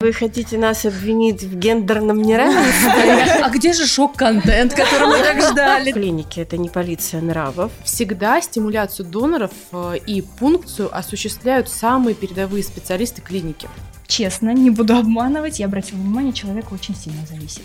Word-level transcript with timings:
Вы 0.00 0.12
хотите 0.12 0.58
нас 0.58 0.84
обвинить 0.84 1.42
в 1.42 1.58
гендерном 1.58 2.22
неравенстве? 2.22 3.42
А 3.42 3.50
где 3.50 3.72
же 3.72 3.84
шок-контент, 3.84 4.72
который 4.72 5.08
мы 5.08 5.18
так 5.18 5.42
ждали? 5.42 5.90
Клиники– 5.90 6.38
это 6.40 6.56
не 6.56 6.68
полиция 6.68 7.20
нравов. 7.20 7.72
Всегда 7.82 8.40
стимуляцию 8.40 9.06
доноров 9.06 9.50
э, 9.72 9.96
и 10.06 10.22
пункцию 10.22 10.96
осуществляют 10.96 11.68
самые 11.68 12.14
передовые 12.14 12.62
специалисты 12.62 13.22
клиники. 13.22 13.68
Честно, 14.06 14.54
не 14.54 14.70
буду 14.70 14.96
обманывать, 14.96 15.58
я 15.58 15.66
обратила 15.66 15.98
внимание, 15.98 16.32
человек 16.32 16.70
очень 16.70 16.94
сильно 16.94 17.26
зависит. 17.26 17.64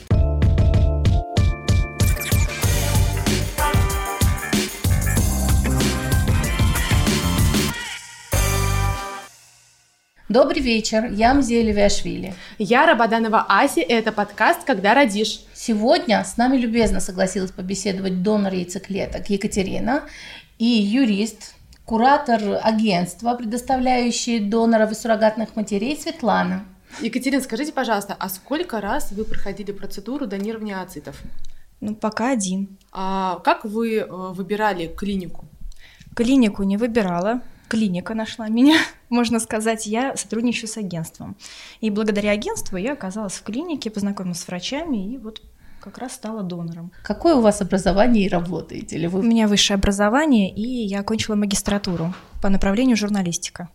Добрый 10.33 10.63
вечер, 10.63 11.11
я 11.11 11.31
Мзея 11.35 11.63
Левиашвили. 11.63 12.33
Я 12.57 12.87
Рабаданова 12.87 13.45
Аси, 13.47 13.81
и 13.81 13.93
это 13.93 14.11
подкаст 14.11 14.63
«Когда 14.63 14.95
родишь». 14.95 15.41
Сегодня 15.53 16.23
с 16.23 16.37
нами 16.37 16.57
любезно 16.57 17.01
согласилась 17.01 17.51
побеседовать 17.51 18.23
донор 18.23 18.51
яйцеклеток 18.51 19.29
Екатерина 19.29 20.05
и 20.57 20.65
юрист, 20.65 21.53
куратор 21.85 22.59
агентства, 22.63 23.35
предоставляющий 23.35 24.39
доноров 24.39 24.91
и 24.91 24.95
суррогатных 24.95 25.55
матерей 25.55 25.95
Светлана. 25.95 26.65
Екатерина, 26.99 27.43
скажите, 27.43 27.71
пожалуйста, 27.71 28.15
а 28.17 28.27
сколько 28.27 28.81
раз 28.81 29.11
вы 29.11 29.25
проходили 29.25 29.71
процедуру 29.71 30.25
донирования 30.25 30.81
ацитов? 30.81 31.21
Ну, 31.79 31.93
пока 31.93 32.31
один. 32.31 32.79
А 32.91 33.39
как 33.43 33.65
вы 33.65 33.97
э, 33.97 34.05
выбирали 34.07 34.87
клинику? 34.87 35.45
Клинику 36.15 36.63
не 36.63 36.77
выбирала 36.77 37.43
клиника 37.73 38.13
нашла 38.13 38.49
меня, 38.49 38.77
можно 39.13 39.39
сказать, 39.39 39.85
я 39.87 40.15
сотрудничаю 40.17 40.67
с 40.67 40.77
агентством. 40.77 41.35
И 41.79 41.89
благодаря 41.89 42.31
агентству 42.31 42.77
я 42.77 42.93
оказалась 42.93 43.33
в 43.33 43.43
клинике, 43.43 43.89
познакомилась 43.89 44.39
с 44.39 44.47
врачами 44.47 45.13
и 45.13 45.17
вот 45.17 45.41
как 45.79 45.97
раз 45.97 46.13
стала 46.13 46.43
донором. 46.43 46.91
Какое 47.03 47.35
у 47.35 47.41
вас 47.41 47.61
образование 47.61 48.25
и 48.25 48.29
работаете 48.29 48.97
ли 48.97 49.07
вы? 49.07 49.19
У 49.19 49.23
меня 49.23 49.47
высшее 49.47 49.75
образование, 49.75 50.49
и 50.53 50.61
я 50.61 51.01
окончила 51.01 51.35
магистратуру 51.35 52.13
по 52.41 52.49
направлению 52.49 52.95
журналистика. 52.97 53.69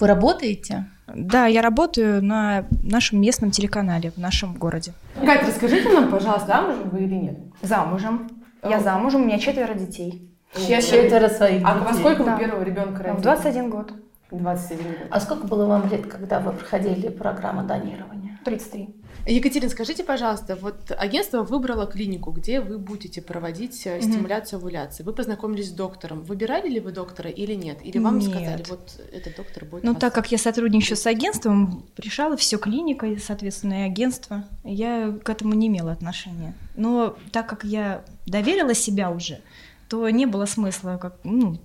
Вы 0.00 0.06
работаете? 0.06 0.86
Да, 1.06 1.46
я 1.46 1.62
работаю 1.62 2.22
на 2.24 2.66
нашем 2.82 3.20
местном 3.20 3.50
телеканале 3.50 4.10
в 4.10 4.18
нашем 4.18 4.54
городе. 4.54 4.92
Катя, 5.14 5.46
расскажите 5.46 5.88
нам, 5.90 6.10
пожалуйста, 6.10 6.46
замужем 6.48 6.90
вы 6.90 7.04
или 7.04 7.14
нет? 7.14 7.38
Замужем. 7.62 8.28
Я 8.68 8.80
замужем, 8.80 9.22
у 9.22 9.24
меня 9.26 9.38
четверо 9.38 9.74
детей. 9.74 10.28
Четверо 10.54 11.28
своих 11.28 11.62
А 11.64 11.74
детей. 11.78 11.86
во 11.86 11.94
сколько 11.94 12.24
Да. 12.24 12.34
вы 12.36 12.40
первого 12.44 12.62
ребенка 12.62 13.02
родили? 13.02 13.16
В 13.18 13.22
21 13.22 13.70
год. 13.70 13.92
21 14.38 14.84
год. 14.84 14.96
А 15.10 15.20
сколько 15.20 15.46
было 15.46 15.66
вам 15.66 15.88
лет, 15.90 16.06
когда 16.06 16.40
вы 16.40 16.52
проходили 16.52 17.08
программу 17.08 17.66
донирования? 17.66 18.38
33. 18.44 18.88
Екатерина, 19.26 19.70
скажите, 19.70 20.02
пожалуйста, 20.02 20.56
вот 20.56 20.90
агентство 20.98 21.44
выбрало 21.44 21.86
клинику, 21.86 22.32
где 22.32 22.60
вы 22.60 22.78
будете 22.78 23.22
проводить 23.22 23.86
э, 23.86 24.00
стимуляцию 24.00 24.58
овуляции. 24.58 25.04
Вы 25.04 25.12
познакомились 25.12 25.68
с 25.68 25.72
доктором. 25.72 26.24
Выбирали 26.24 26.68
ли 26.68 26.80
вы 26.80 26.90
доктора 26.90 27.30
или 27.30 27.54
нет? 27.54 27.78
Или 27.84 27.98
вам 27.98 28.18
Нет. 28.18 28.30
сказали, 28.30 28.64
вот 28.68 29.00
этот 29.12 29.36
доктор 29.36 29.64
будет 29.64 29.84
Ну, 29.84 29.92
вас- 29.92 30.00
так 30.00 30.12
как 30.12 30.32
я 30.32 30.38
сотрудничаю 30.38 30.96
с 30.96 31.06
агентством, 31.06 31.84
решала 31.96 32.36
все 32.36 32.58
клиника 32.58 33.06
и, 33.06 33.16
соответственно, 33.16 33.84
и 33.84 33.86
агентство. 33.86 34.44
Я 34.64 35.16
к 35.22 35.30
этому 35.30 35.54
не 35.54 35.68
имела 35.68 35.92
отношения. 35.92 36.54
Но 36.74 37.16
так 37.30 37.46
как 37.48 37.62
я 37.62 38.04
доверила 38.26 38.74
себя 38.74 39.10
уже, 39.12 39.40
то 39.88 40.08
не 40.10 40.26
было 40.26 40.46
смысла 40.46 40.98
как, 41.00 41.18
ну, 41.22 41.58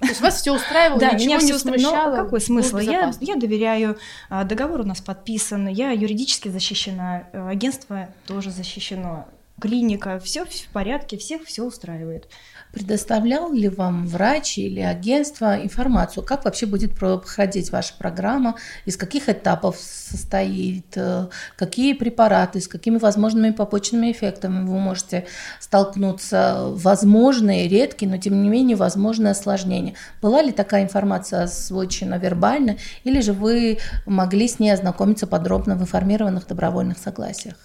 То 0.00 0.08
есть 0.08 0.20
вас 0.20 0.40
все 0.40 0.54
устраивало, 0.54 0.98
да, 0.98 1.12
ничего 1.12 1.26
меня 1.26 1.36
не 1.36 1.44
все 1.44 1.54
устраивало. 1.56 1.82
смущало? 1.82 2.16
Ну, 2.16 2.24
какой 2.24 2.40
смысл? 2.40 2.78
Я, 2.78 3.12
я 3.20 3.36
доверяю, 3.36 3.98
а, 4.28 4.44
договор 4.44 4.80
у 4.80 4.84
нас 4.84 5.00
подписан, 5.00 5.68
я 5.68 5.90
юридически 5.90 6.48
защищена, 6.48 7.24
э, 7.32 7.48
агентство 7.48 8.08
тоже 8.26 8.50
защищено, 8.50 9.28
клиника, 9.60 10.18
все 10.18 10.44
в 10.44 10.68
порядке, 10.72 11.18
всех 11.18 11.44
все 11.44 11.62
устраивает. 11.62 12.28
Предоставлял 12.72 13.52
ли 13.52 13.68
вам 13.68 14.06
врач 14.06 14.58
или 14.58 14.80
агентство 14.80 15.60
информацию, 15.60 16.24
как 16.24 16.44
вообще 16.44 16.66
будет 16.66 16.94
проходить 16.94 17.72
ваша 17.72 17.94
программа, 17.98 18.54
из 18.84 18.96
каких 18.96 19.28
этапов 19.28 19.76
состоит, 19.78 20.96
э, 20.96 21.28
какие 21.56 21.94
препараты, 21.94 22.60
с 22.60 22.68
какими 22.68 22.98
возможными 22.98 23.50
побочными 23.50 24.12
эффектами 24.12 24.66
вы 24.66 24.78
можете 24.78 25.26
столкнуться, 25.58 26.66
возможные, 26.68 27.68
редкие, 27.68 28.10
но 28.10 28.18
тем 28.18 28.40
не 28.42 28.48
менее 28.48 28.76
возможные 28.76 29.32
осложнения. 29.32 29.94
Была 30.22 30.40
ли 30.40 30.52
такая 30.52 30.84
информация 30.84 31.44
озвучена 31.44 32.14
вербально, 32.18 32.76
или 33.02 33.20
же 33.20 33.32
вы 33.32 33.78
могли 34.06 34.46
с 34.46 34.60
ней 34.60 34.70
ознакомиться 34.70 35.26
подробно 35.26 35.74
в 35.74 35.82
информированных 35.82 36.46
добровольных 36.46 36.98
согласиях? 36.98 37.56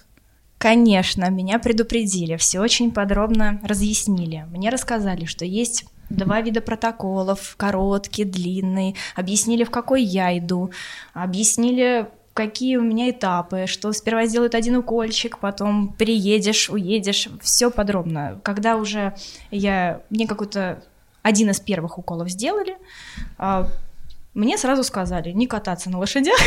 Конечно, 0.58 1.28
меня 1.30 1.58
предупредили, 1.58 2.36
все 2.36 2.60
очень 2.60 2.90
подробно 2.90 3.60
разъяснили. 3.62 4.46
Мне 4.50 4.70
рассказали, 4.70 5.26
что 5.26 5.44
есть 5.44 5.84
два 6.08 6.40
вида 6.40 6.60
протоколов, 6.60 7.54
короткий, 7.56 8.24
длинный, 8.24 8.96
объяснили, 9.14 9.64
в 9.64 9.70
какой 9.70 10.02
я 10.02 10.36
иду, 10.38 10.70
объяснили, 11.12 12.08
какие 12.32 12.76
у 12.76 12.82
меня 12.82 13.10
этапы, 13.10 13.66
что 13.66 13.92
сперва 13.92 14.26
сделают 14.26 14.54
один 14.54 14.76
укольчик, 14.76 15.38
потом 15.38 15.88
приедешь, 15.88 16.70
уедешь, 16.70 17.28
все 17.40 17.70
подробно. 17.70 18.40
Когда 18.42 18.76
уже 18.76 19.14
я, 19.50 20.00
мне 20.10 20.26
какой-то 20.26 20.82
один 21.22 21.50
из 21.50 21.60
первых 21.60 21.98
уколов 21.98 22.30
сделали, 22.30 22.76
а, 23.36 23.68
мне 24.36 24.58
сразу 24.58 24.84
сказали 24.84 25.32
не 25.32 25.46
кататься 25.46 25.88
на 25.90 25.98
лошадях, 25.98 26.38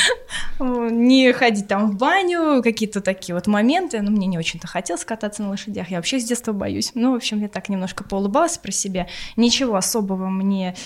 не 0.60 1.32
ходить 1.32 1.66
там 1.66 1.90
в 1.90 1.96
баню, 1.96 2.62
какие-то 2.62 3.00
такие 3.00 3.34
вот 3.34 3.46
моменты. 3.46 4.02
Но 4.02 4.10
мне 4.10 4.26
не 4.26 4.38
очень-то 4.38 4.66
хотелось 4.66 5.06
кататься 5.06 5.42
на 5.42 5.48
лошадях. 5.48 5.90
Я 5.90 5.96
вообще 5.96 6.20
с 6.20 6.24
детства 6.24 6.52
боюсь. 6.52 6.92
Ну, 6.94 7.12
в 7.12 7.16
общем, 7.16 7.40
я 7.40 7.48
так 7.48 7.70
немножко 7.70 8.04
поулыбалась 8.04 8.58
про 8.58 8.72
себя. 8.72 9.06
Ничего 9.36 9.76
особого 9.76 10.28
мне 10.28 10.76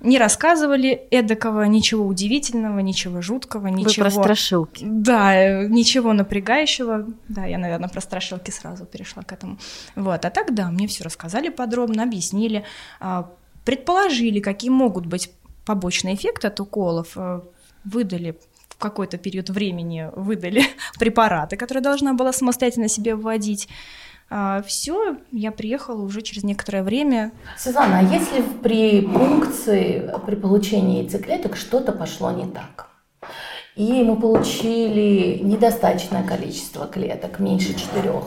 не 0.00 0.18
рассказывали 0.18 0.90
эдакого, 1.10 1.62
ничего 1.64 2.06
удивительного, 2.06 2.80
ничего 2.80 3.22
жуткого, 3.22 3.62
Вы 3.62 3.70
ничего... 3.70 4.04
про 4.04 4.10
страшилки. 4.10 4.84
Да, 4.86 5.64
ничего 5.64 6.12
напрягающего. 6.12 7.06
Да, 7.28 7.46
я, 7.46 7.56
наверное, 7.56 7.88
про 7.88 8.02
страшилки 8.02 8.50
сразу 8.50 8.84
перешла 8.84 9.22
к 9.22 9.32
этому. 9.32 9.58
Вот, 9.96 10.24
а 10.24 10.30
так, 10.30 10.54
да, 10.54 10.70
мне 10.70 10.86
все 10.88 11.04
рассказали 11.04 11.48
подробно, 11.48 12.02
объяснили, 12.02 12.64
а, 12.98 13.30
предположили, 13.64 14.40
какие 14.40 14.70
могут 14.70 15.06
быть 15.06 15.30
побочные 15.64 16.14
эффекты 16.14 16.48
от 16.48 16.60
уколов, 16.60 17.16
э, 17.16 17.40
выдали 17.84 18.38
в 18.68 18.76
какой-то 18.78 19.18
период 19.18 19.50
времени 19.50 20.10
выдали 20.16 20.64
препараты, 20.98 21.56
которые 21.56 21.82
должна 21.82 22.14
была 22.14 22.32
самостоятельно 22.32 22.88
себе 22.88 23.14
вводить. 23.14 23.68
Все, 24.64 25.16
я 25.32 25.50
приехала 25.50 26.00
уже 26.02 26.22
через 26.22 26.44
некоторое 26.44 26.84
время. 26.84 27.32
Светлана, 27.58 27.98
а 27.98 28.02
если 28.02 28.42
при 28.62 29.00
пункции, 29.00 30.08
при 30.24 30.36
получении 30.36 31.02
яйцеклеток 31.02 31.56
что-то 31.56 31.90
пошло 31.90 32.30
не 32.30 32.46
так? 32.46 32.90
И 33.76 34.02
мы 34.02 34.20
получили 34.20 35.40
недостаточное 35.42 36.22
количество 36.22 36.86
клеток, 36.86 37.40
меньше 37.40 37.74
четырех, 37.74 38.24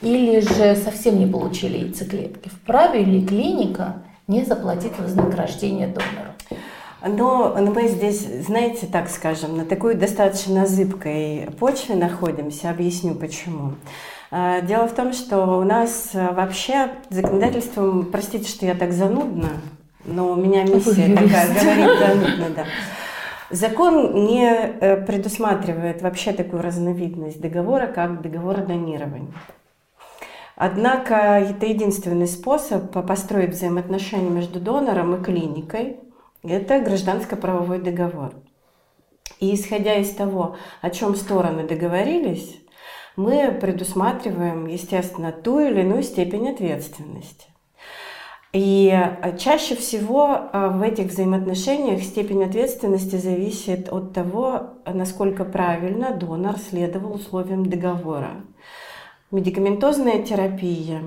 или 0.00 0.40
же 0.40 0.74
совсем 0.74 1.18
не 1.18 1.26
получили 1.26 1.78
яйцеклетки. 1.78 2.48
Вправе 2.48 3.04
ли 3.04 3.24
клиника 3.26 4.02
не 4.26 4.44
заплатить 4.44 4.98
вознаграждение 4.98 5.88
донору? 5.88 6.25
Но 7.02 7.54
мы 7.58 7.88
здесь, 7.88 8.24
знаете, 8.46 8.86
так 8.86 9.10
скажем, 9.10 9.56
на 9.56 9.64
такой 9.64 9.94
достаточно 9.94 10.66
зыбкой 10.66 11.48
почве 11.58 11.94
находимся. 11.94 12.70
Объясню 12.70 13.14
почему. 13.14 13.72
А, 14.30 14.60
Дело 14.62 14.88
в 14.88 14.94
том, 14.94 15.12
что 15.12 15.58
у 15.58 15.64
нас 15.64 16.10
а, 16.14 16.32
вообще 16.32 16.90
законодательством, 17.10 18.06
простите, 18.06 18.48
что 18.48 18.66
я 18.66 18.74
так 18.74 18.92
занудна, 18.92 19.50
но 20.04 20.32
у 20.32 20.36
меня 20.36 20.64
миссия 20.64 21.06
юрист. 21.06 21.22
такая, 21.22 21.48
говорить 21.48 21.98
занудно, 21.98 22.46
да. 22.56 22.64
Закон 23.50 24.24
не 24.24 24.50
э, 24.50 24.96
предусматривает 25.06 26.02
вообще 26.02 26.32
такую 26.32 26.62
разновидность 26.62 27.40
договора, 27.40 27.86
как 27.86 28.20
договор 28.20 28.58
о 28.58 28.64
донировании. 28.64 29.32
Однако 30.56 31.14
это 31.14 31.66
единственный 31.66 32.26
способ 32.26 32.90
построить 33.06 33.50
взаимоотношения 33.50 34.30
между 34.30 34.58
донором 34.58 35.14
и 35.14 35.22
клиникой. 35.22 35.98
Это 36.48 36.80
гражданско-правовой 36.80 37.80
договор. 37.80 38.34
И 39.40 39.54
исходя 39.54 39.96
из 39.96 40.14
того, 40.14 40.56
о 40.80 40.90
чем 40.90 41.14
стороны 41.16 41.66
договорились, 41.66 42.56
мы 43.16 43.50
предусматриваем, 43.60 44.66
естественно, 44.66 45.32
ту 45.32 45.60
или 45.60 45.80
иную 45.80 46.02
степень 46.02 46.50
ответственности. 46.50 47.46
И 48.52 48.90
э, 48.90 49.36
чаще 49.36 49.76
всего 49.76 50.30
э, 50.34 50.68
в 50.68 50.80
этих 50.80 51.08
взаимоотношениях 51.08 52.02
степень 52.02 52.44
ответственности 52.44 53.16
зависит 53.16 53.92
от 53.92 54.14
того, 54.14 54.76
насколько 54.86 55.44
правильно 55.44 56.12
донор 56.12 56.56
следовал 56.58 57.16
условиям 57.16 57.66
договора. 57.66 58.44
Медикаментозная 59.30 60.22
терапия, 60.22 61.02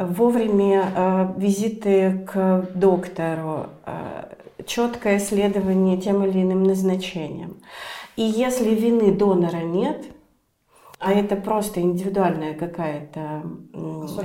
вовремя 0.00 0.84
а, 0.94 1.34
визиты 1.36 2.24
к 2.26 2.68
доктору, 2.74 3.66
а, 3.84 4.28
четкое 4.64 5.18
следование 5.18 6.00
тем 6.00 6.24
или 6.24 6.40
иным 6.40 6.62
назначениям. 6.62 7.56
И 8.16 8.22
если 8.22 8.70
вины 8.74 9.12
донора 9.12 9.56
нет, 9.56 10.04
а 11.00 11.12
это 11.12 11.34
просто 11.36 11.80
индивидуальная 11.80 12.54
какая-то 12.54 13.42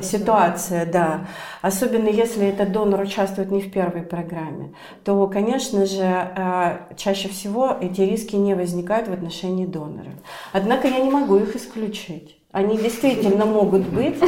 ситуация, 0.04 0.86
да. 0.86 1.28
Особенно 1.62 2.08
если 2.08 2.48
этот 2.48 2.72
донор 2.72 3.02
участвует 3.02 3.52
не 3.52 3.62
в 3.62 3.72
первой 3.72 4.04
программе, 4.04 4.75
то, 5.04 5.28
конечно 5.28 5.86
же, 5.86 6.86
чаще 6.96 7.28
всего 7.28 7.75
эти 7.82 8.02
риски 8.02 8.36
не 8.36 8.54
возникают 8.54 9.10
в 9.10 9.12
отношении 9.14 9.66
донора. 9.66 10.12
Однако 10.54 10.88
я 10.88 11.00
не 11.00 11.10
могу 11.10 11.38
их 11.38 11.56
исключить. 11.56 12.38
Они 12.51 12.78
действительно 12.78 13.46
могут 13.46 13.88
быть, 13.88 14.19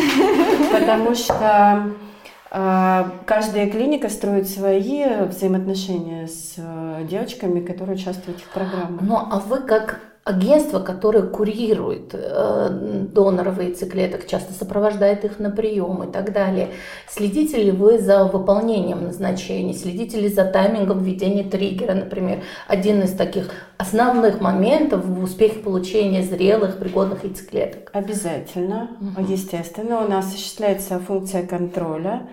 потому 0.71 1.15
что 1.15 1.87
э, 2.51 3.03
каждая 3.25 3.69
клиника 3.69 4.09
строит 4.09 4.47
свои 4.47 5.03
взаимоотношения 5.25 6.27
с 6.27 6.53
э, 6.57 7.07
девочками, 7.09 7.65
которые 7.65 7.95
участвуют 7.95 8.39
в 8.39 8.53
программе. 8.53 8.99
Ну, 9.01 9.17
а 9.17 9.39
вы 9.39 9.61
как 9.61 10.10
агентство, 10.31 10.79
которое 10.79 11.23
курирует 11.23 12.13
э, 12.13 12.69
доноров 13.13 13.59
яйцеклеток, 13.59 14.27
часто 14.27 14.53
сопровождает 14.53 15.25
их 15.25 15.39
на 15.39 15.49
прием 15.49 16.03
и 16.03 16.11
так 16.11 16.33
далее. 16.33 16.69
Следите 17.09 17.61
ли 17.61 17.71
вы 17.71 17.99
за 17.99 18.25
выполнением 18.25 19.03
назначений? 19.03 19.73
Следите 19.73 20.19
ли 20.19 20.27
за 20.27 20.45
таймингом 20.45 21.03
введения 21.03 21.43
триггера, 21.43 21.93
например? 21.93 22.39
Один 22.67 23.01
из 23.03 23.13
таких 23.13 23.51
основных 23.77 24.41
моментов 24.41 25.05
в 25.05 25.23
успехе 25.23 25.59
получения 25.59 26.23
зрелых, 26.23 26.77
пригодных 26.77 27.23
яйцеклеток. 27.23 27.89
Обязательно, 27.93 28.91
угу. 28.99 29.25
естественно. 29.27 30.03
У 30.03 30.07
нас 30.07 30.27
осуществляется 30.27 30.99
функция 30.99 31.45
контроля. 31.45 32.27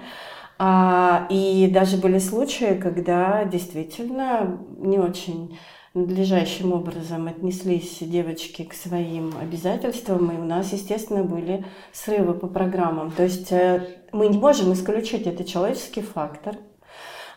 А, 0.59 1.27
и 1.31 1.71
даже 1.73 1.99
были 1.99 2.19
случаи, 2.19 2.79
когда 2.81 3.45
действительно 3.45 4.59
не 4.79 4.99
очень 4.99 5.57
надлежащим 5.99 6.73
образом 6.73 7.29
отнеслись 7.29 7.99
девочки 8.01 8.65
к 8.65 8.75
своим 8.75 9.33
обязательствам, 9.41 10.31
и 10.31 10.39
у 10.39 10.45
нас, 10.45 10.73
естественно, 10.73 11.25
были 11.25 11.65
срывы 11.93 12.35
по 12.35 12.47
программам. 12.47 13.11
То 13.11 13.25
есть 13.25 13.53
э, 13.53 14.01
мы 14.13 14.29
не 14.29 14.39
можем 14.39 14.73
исключить 14.73 15.27
это 15.27 15.45
человеческий 15.45 16.03
фактор, 16.03 16.57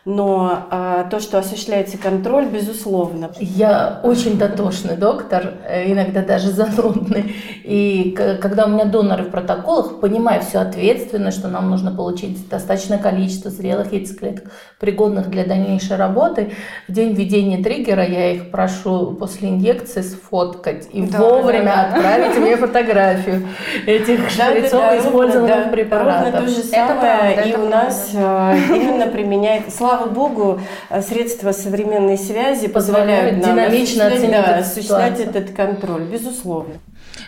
но 0.04 0.66
а, 0.70 1.04
то, 1.04 1.20
что 1.20 1.38
осуществляется 1.38 1.96
контроль, 1.96 2.46
безусловно. 2.46 3.30
Я 3.38 4.00
очень 4.02 4.36
дотошный 4.36 4.96
доктор, 4.96 5.54
э, 5.64 5.92
иногда 5.92 6.22
даже 6.22 6.50
занудный. 6.50 7.36
И 7.62 8.10
когда 8.40 8.66
у 8.66 8.68
меня 8.68 8.84
доноры 8.84 9.22
в 9.22 9.30
протоколах, 9.30 10.00
понимаю 10.00 10.42
все 10.42 10.58
ответственно, 10.58 11.30
что 11.30 11.46
нам 11.46 11.70
нужно 11.70 11.92
получить 11.92 12.48
достаточное 12.48 12.98
количество 12.98 13.48
зрелых 13.50 13.92
яйцеклеток, 13.92 14.50
пригодных 14.80 15.30
для 15.30 15.44
дальнейшей 15.44 15.96
работы. 15.96 16.52
В 16.88 16.92
день 16.92 17.14
введения 17.14 17.62
триггера 17.62 18.04
я 18.04 18.32
их 18.32 18.50
прошу 18.50 19.12
после 19.12 19.50
инъекции 19.50 20.00
сфоткать 20.00 20.88
и 20.92 21.02
да, 21.02 21.18
вовремя 21.18 21.64
да, 21.64 21.74
да. 21.74 21.96
отправить 21.96 22.38
мне 22.38 22.56
фотографию 22.56 23.46
этих 23.86 24.28
шприцов 24.30 24.98
использованных 24.98 25.70
препаратов. 25.70 26.32
Ровно 26.34 26.40
то 26.40 26.48
же 26.48 26.62
самое 26.64 27.50
и 27.52 27.54
у 27.54 27.68
нас 27.68 28.10
правда. 28.12 28.74
именно 28.74 29.06
применяется 29.06 29.70
слава 29.92 30.10
богу, 30.10 30.60
э, 30.90 31.02
средства 31.02 31.52
современной 31.52 32.18
связи 32.18 32.68
позволяют, 32.68 33.36
позволяют 33.36 33.46
нам 33.46 33.54
динамично 33.56 34.06
осуществлять, 34.06 34.46
да, 34.46 34.56
осуществлять 34.58 35.20
этот 35.20 35.50
контроль, 35.56 36.04
безусловно. 36.04 36.74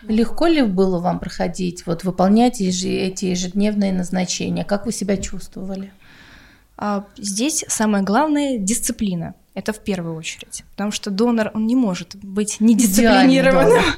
Легко 0.08 0.46
ли 0.46 0.62
было 0.62 0.98
вам 0.98 1.18
проходить, 1.18 1.86
вот 1.86 2.04
выполнять 2.04 2.60
эти 2.60 3.26
ежедневные 3.26 3.92
назначения? 3.92 4.64
Как 4.64 4.86
вы 4.86 4.92
себя 4.92 5.16
чувствовали? 5.16 5.92
А, 6.76 7.04
здесь 7.16 7.64
самое 7.68 8.02
главное– 8.02 8.58
дисциплина. 8.58 9.34
Это 9.54 9.72
в 9.72 9.78
первую 9.78 10.16
очередь. 10.16 10.64
Потому 10.72 10.90
что 10.90 11.10
донор, 11.10 11.52
он 11.54 11.66
не 11.66 11.76
может 11.76 12.16
быть 12.16 12.60
недисциплинированным. 12.60 13.82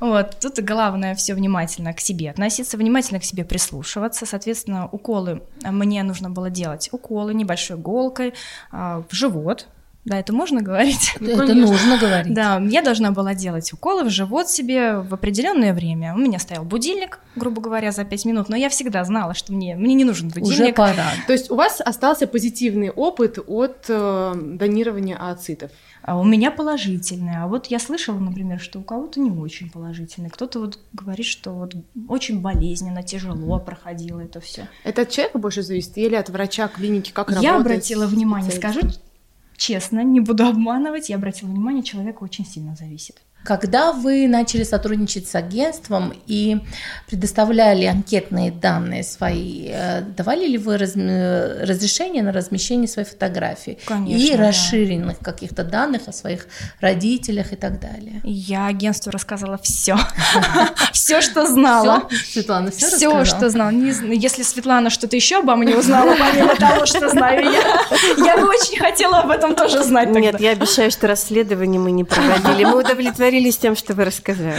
Вот, 0.00 0.38
тут 0.40 0.60
главное 0.60 1.16
все 1.16 1.34
внимательно 1.34 1.92
к 1.92 1.98
себе 1.98 2.30
относиться, 2.30 2.76
внимательно 2.76 3.18
к 3.18 3.24
себе 3.24 3.44
прислушиваться. 3.44 4.26
Соответственно, 4.26 4.88
уколы 4.92 5.42
мне 5.64 6.04
нужно 6.04 6.30
было 6.30 6.50
делать 6.50 6.88
уколы 6.92 7.34
небольшой 7.34 7.76
иголкой 7.76 8.34
а, 8.70 9.02
в 9.10 9.12
живот, 9.12 9.66
да, 10.08 10.18
это 10.18 10.32
можно 10.32 10.62
говорить? 10.62 11.14
Ну, 11.20 11.42
это 11.42 11.54
нужно 11.54 11.98
говорить. 11.98 12.32
Да, 12.32 12.58
я 12.58 12.80
должна 12.80 13.10
была 13.10 13.34
делать 13.34 13.72
уколы 13.72 14.04
в 14.04 14.10
живот 14.10 14.48
себе 14.48 14.98
в 14.98 15.12
определенное 15.12 15.74
время. 15.74 16.14
У 16.14 16.18
меня 16.18 16.38
стоял 16.38 16.64
будильник, 16.64 17.20
грубо 17.36 17.60
говоря, 17.60 17.92
за 17.92 18.04
5 18.04 18.24
минут, 18.24 18.48
но 18.48 18.56
я 18.56 18.68
всегда 18.68 19.04
знала, 19.04 19.34
что 19.34 19.52
мне, 19.52 19.76
мне 19.76 19.94
не 19.94 20.04
нужен 20.04 20.28
будильник. 20.28 20.52
Уже 20.52 20.72
пора. 20.72 21.10
То 21.26 21.32
есть 21.32 21.50
у 21.50 21.56
вас 21.56 21.80
остался 21.80 22.26
позитивный 22.26 22.90
опыт 22.90 23.38
от 23.46 23.86
э, 23.88 24.32
донирования 24.36 25.16
ооцитов? 25.16 25.70
А 26.02 26.18
у 26.18 26.24
меня 26.24 26.50
положительный. 26.50 27.36
А 27.36 27.46
вот 27.46 27.66
я 27.66 27.78
слышала, 27.78 28.18
например, 28.18 28.60
что 28.60 28.78
у 28.78 28.82
кого-то 28.82 29.20
не 29.20 29.30
очень 29.30 29.70
положительный. 29.70 30.30
Кто-то 30.30 30.60
вот 30.60 30.78
говорит, 30.94 31.26
что 31.26 31.50
вот 31.50 31.74
очень 32.08 32.40
болезненно, 32.40 33.02
тяжело 33.02 33.58
проходило 33.58 34.20
это 34.20 34.40
все. 34.40 34.68
Это 34.84 35.02
от 35.02 35.10
человека 35.10 35.38
больше 35.38 35.62
зависит 35.62 35.98
или 35.98 36.14
от 36.14 36.30
врача, 36.30 36.68
клиники, 36.68 37.10
как 37.12 37.28
работает? 37.28 37.52
Я 37.52 37.60
обратила 37.60 38.06
внимание, 38.06 38.50
скажу 38.52 38.80
честно, 39.58 40.02
не 40.02 40.20
буду 40.20 40.46
обманывать, 40.46 41.10
я 41.10 41.16
обратила 41.16 41.50
внимание, 41.50 41.82
человека 41.82 42.22
очень 42.22 42.46
сильно 42.46 42.74
зависит. 42.74 43.20
Когда 43.44 43.92
вы 43.92 44.28
начали 44.28 44.62
сотрудничать 44.62 45.26
с 45.26 45.34
агентством 45.34 46.12
и 46.26 46.58
предоставляли 47.06 47.86
анкетные 47.86 48.50
данные 48.50 49.04
свои, 49.04 49.70
э, 49.72 50.02
давали 50.02 50.46
ли 50.46 50.58
вы 50.58 50.76
раз, 50.76 50.94
разрешение 50.96 52.22
на 52.22 52.32
размещение 52.32 52.88
своей 52.88 53.08
фотографии 53.08 53.78
Конечно, 53.86 54.34
и 54.34 54.36
расширенных 54.36 55.20
каких-то 55.20 55.64
данных 55.64 56.08
о 56.08 56.12
своих 56.12 56.46
родителях 56.80 57.52
и 57.52 57.56
так 57.56 57.80
далее? 57.80 58.20
Я 58.24 58.66
агентству 58.66 59.12
рассказала 59.12 59.56
все, 59.62 59.96
все, 60.92 61.20
что 61.22 61.46
знала. 61.46 62.08
Светлана, 62.30 62.70
все 62.70 62.88
Все, 62.88 63.24
что 63.24 63.48
знала. 63.48 63.70
Если 63.70 64.42
Светлана 64.42 64.90
что-то 64.90 65.16
еще 65.16 65.38
обо 65.38 65.56
мне 65.56 65.76
узнала, 65.76 66.14
помимо 66.18 66.54
того, 66.56 66.84
что 66.86 67.08
знаю 67.08 67.44
я, 67.44 67.62
я 68.26 68.36
бы 68.36 68.48
очень 68.48 68.78
хотела 68.78 69.20
об 69.20 69.30
этом 69.30 69.54
тоже 69.54 69.82
знать. 69.84 70.10
Нет, 70.10 70.40
я 70.40 70.50
обещаю, 70.50 70.90
что 70.90 71.06
расследование 71.06 71.80
мы 71.80 71.92
не 71.92 72.04
проводили. 72.04 72.64
Мы 72.64 72.80
удовлетворены 72.80 73.27
удовлетворились 73.28 73.58
тем, 73.58 73.76
что 73.76 73.94
вы 73.94 74.04
рассказали. 74.04 74.58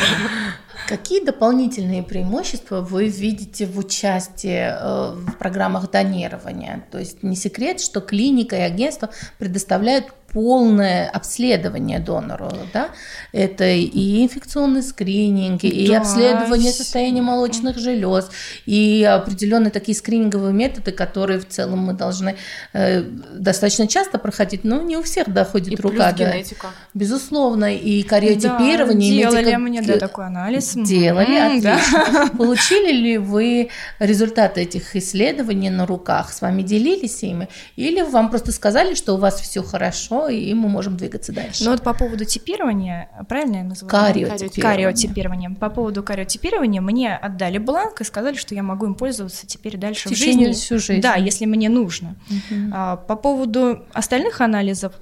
Какие 0.88 1.24
дополнительные 1.24 2.01
преимущества 2.01 2.81
вы 2.81 3.07
видите 3.07 3.66
в 3.66 3.77
участии 3.77 4.71
э, 4.71 5.12
в 5.13 5.38
программах 5.38 5.92
донирования? 5.92 6.83
То 6.92 6.98
есть 6.98 7.21
не 7.21 7.36
секрет, 7.36 7.80
что 7.80 8.01
клиника 8.01 8.56
и 8.56 8.62
агентство 8.62 9.10
предоставляют 9.38 10.06
полное 10.34 11.10
обследование 11.10 12.00
донору, 12.00 12.52
да, 12.74 12.90
это 13.31 13.66
и 13.66 14.24
инфекционный 14.24 14.84
скрининг, 14.84 15.63
и 15.63 15.88
да, 15.88 16.00
обследование 16.00 16.72
состояния 16.72 17.22
молочных 17.22 17.77
желез, 17.77 18.30
и 18.65 19.03
определенные 19.03 19.72
такие 19.72 19.96
скрининговые 19.96 20.53
методы, 20.53 20.92
которые 20.92 21.39
в 21.39 21.48
целом 21.48 21.80
мы 21.80 21.94
должны 21.94 22.36
э, 22.74 23.01
достаточно 23.01 23.88
часто 23.88 24.18
проходить, 24.18 24.63
но 24.63 24.82
не 24.82 24.98
у 24.98 25.03
всех 25.03 25.32
доходит 25.32 25.80
и 25.80 25.82
рука. 25.82 26.13
Плюс 26.13 26.30
генетика. 26.30 26.68
Безусловно, 26.94 27.75
и 27.75 28.03
кариотипирование. 28.03 29.24
Да, 29.24 29.32
делали 29.32 29.46
медико... 29.46 29.60
мне, 29.60 29.82
да, 29.82 29.98
такой 29.98 30.25
анализ. 30.25 30.74
Делали, 30.75 31.38
mm, 31.38 31.48
отлично. 31.48 31.80
Да. 32.12 32.27
Получили 32.38 32.92
ли 32.92 33.18
вы 33.18 33.70
результаты 34.00 34.62
этих 34.62 34.96
исследований 34.96 35.70
на 35.70 35.86
руках? 35.86 36.34
С 36.34 36.42
вами 36.42 36.62
делились 36.63 37.24
ими? 37.24 37.48
Или 37.75 38.01
вам 38.01 38.30
просто 38.30 38.51
сказали, 38.51 38.96
что 38.96 39.15
у 39.15 39.18
вас 39.18 39.39
все 39.39 39.63
хорошо, 39.63 40.19
и 40.28 40.54
мы 40.54 40.68
можем 40.70 40.98
двигаться 40.98 41.32
дальше. 41.32 41.64
Ну 41.64 41.72
вот 41.72 41.84
по 41.84 41.94
поводу 41.94 42.26
типирования, 42.26 43.10
правильно 43.28 43.58
я 43.58 43.64
называю? 43.64 43.90
Кариотипирование. 43.90 44.62
Кариотипирование. 44.62 45.50
По 45.52 45.70
поводу 45.70 46.04
кариотипирования 46.04 46.82
мне 46.82 47.16
отдали 47.16 47.58
бланк 47.58 48.02
и 48.02 48.04
сказали, 48.04 48.36
что 48.36 48.56
я 48.56 48.64
могу 48.64 48.86
им 48.86 48.96
пользоваться 48.96 49.48
теперь 49.48 49.78
дальше 49.78 50.10
в, 50.10 50.12
в 50.12 50.16
жизни. 50.16 50.52
всю 50.52 50.80
жизнь. 50.80 51.02
Да, 51.02 51.16
если 51.16 51.46
мне 51.46 51.70
нужно. 51.70 52.16
Угу. 52.30 52.72
А, 52.74 52.98
по 52.98 53.16
поводу 53.16 53.86
остальных 53.94 54.42
анализов, 54.42 54.94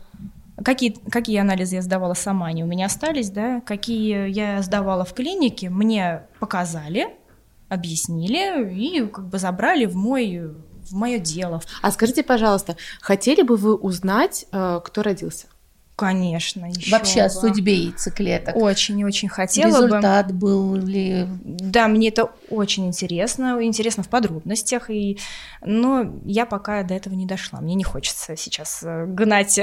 Какие, 0.63 0.95
какие 1.11 1.37
анализы 1.37 1.75
я 1.75 1.81
сдавала 1.83 2.15
сама, 2.15 2.47
они 2.47 2.63
у 2.63 2.67
меня 2.67 2.87
остались, 2.87 3.29
да, 3.29 3.61
какие 3.61 4.27
я 4.29 4.59
сдавала 4.63 5.05
в 5.05 5.13
клинике, 5.13 5.69
мне 5.69 6.23
показали, 6.39 7.09
объяснили 7.69 8.73
и 8.73 9.05
как 9.05 9.27
бы 9.27 9.37
забрали 9.37 9.85
в 9.85 9.95
мой 9.95 10.55
в 10.89 10.93
мое 10.93 11.19
дело. 11.19 11.61
А 11.81 11.91
скажите, 11.91 12.23
пожалуйста, 12.23 12.77
хотели 13.01 13.41
бы 13.41 13.55
вы 13.55 13.75
узнать, 13.75 14.45
э, 14.51 14.79
кто 14.83 15.03
родился? 15.03 15.47
Конечно, 15.97 16.67
еще 16.67 16.91
Вообще 16.91 17.21
бы. 17.21 17.25
о 17.25 17.29
судьбе 17.31 17.73
яйцеклеток. 17.73 18.55
Очень 18.55 18.99
и 18.99 19.05
очень 19.05 19.29
хотела 19.29 19.83
Результат 19.83 20.27
бы. 20.27 20.33
был 20.33 20.75
ли? 20.75 21.25
Да, 21.43 21.87
мне 21.87 22.09
это 22.09 22.29
очень 22.51 22.85
интересно, 22.85 23.57
интересно 23.61 24.03
в 24.03 24.07
подробностях, 24.07 24.91
и... 24.91 25.17
но 25.65 26.13
я 26.23 26.45
пока 26.45 26.83
до 26.83 26.93
этого 26.93 27.15
не 27.15 27.25
дошла. 27.25 27.61
Мне 27.61 27.73
не 27.73 27.83
хочется 27.83 28.35
сейчас 28.37 28.83
э, 28.83 29.05
гнать 29.07 29.59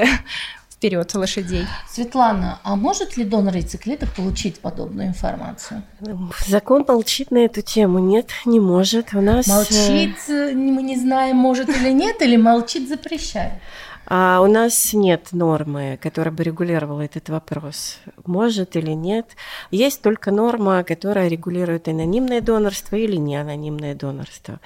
вперед 0.75 1.13
лошадей. 1.15 1.65
Светлана, 1.89 2.59
а 2.63 2.75
может 2.75 3.17
ли 3.17 3.23
донор 3.23 3.55
яйцеклеток 3.55 4.13
получить 4.13 4.59
подобную 4.59 5.07
информацию? 5.07 5.83
Закон 6.47 6.85
молчит 6.87 7.31
на 7.31 7.39
эту 7.39 7.61
тему. 7.61 7.99
Нет, 7.99 8.29
не 8.45 8.59
может. 8.59 9.13
У 9.13 9.21
нас... 9.21 9.47
Молчит, 9.47 10.17
э, 10.27 10.51
мы 10.53 10.83
не 10.83 10.97
знаем, 10.97 11.37
может 11.37 11.69
или 11.69 11.91
нет, 11.91 12.21
или 12.21 12.35
молчит, 12.35 12.89
запрещает? 12.89 13.53
А 14.07 14.41
у 14.41 14.47
нас 14.47 14.93
нет 14.93 15.29
нормы, 15.31 15.97
которая 15.99 16.31
бы 16.31 16.43
регулировала 16.43 17.01
этот 17.01 17.29
вопрос, 17.29 17.97
может 18.25 18.75
или 18.75 18.91
нет. 18.91 19.25
Есть 19.71 20.03
только 20.03 20.29
норма, 20.29 20.83
которая 20.83 21.27
регулирует 21.27 21.87
анонимное 21.87 22.41
донорство 22.41 22.95
или 22.95 23.15
неанонимное 23.15 23.95
донорство. 23.95 24.59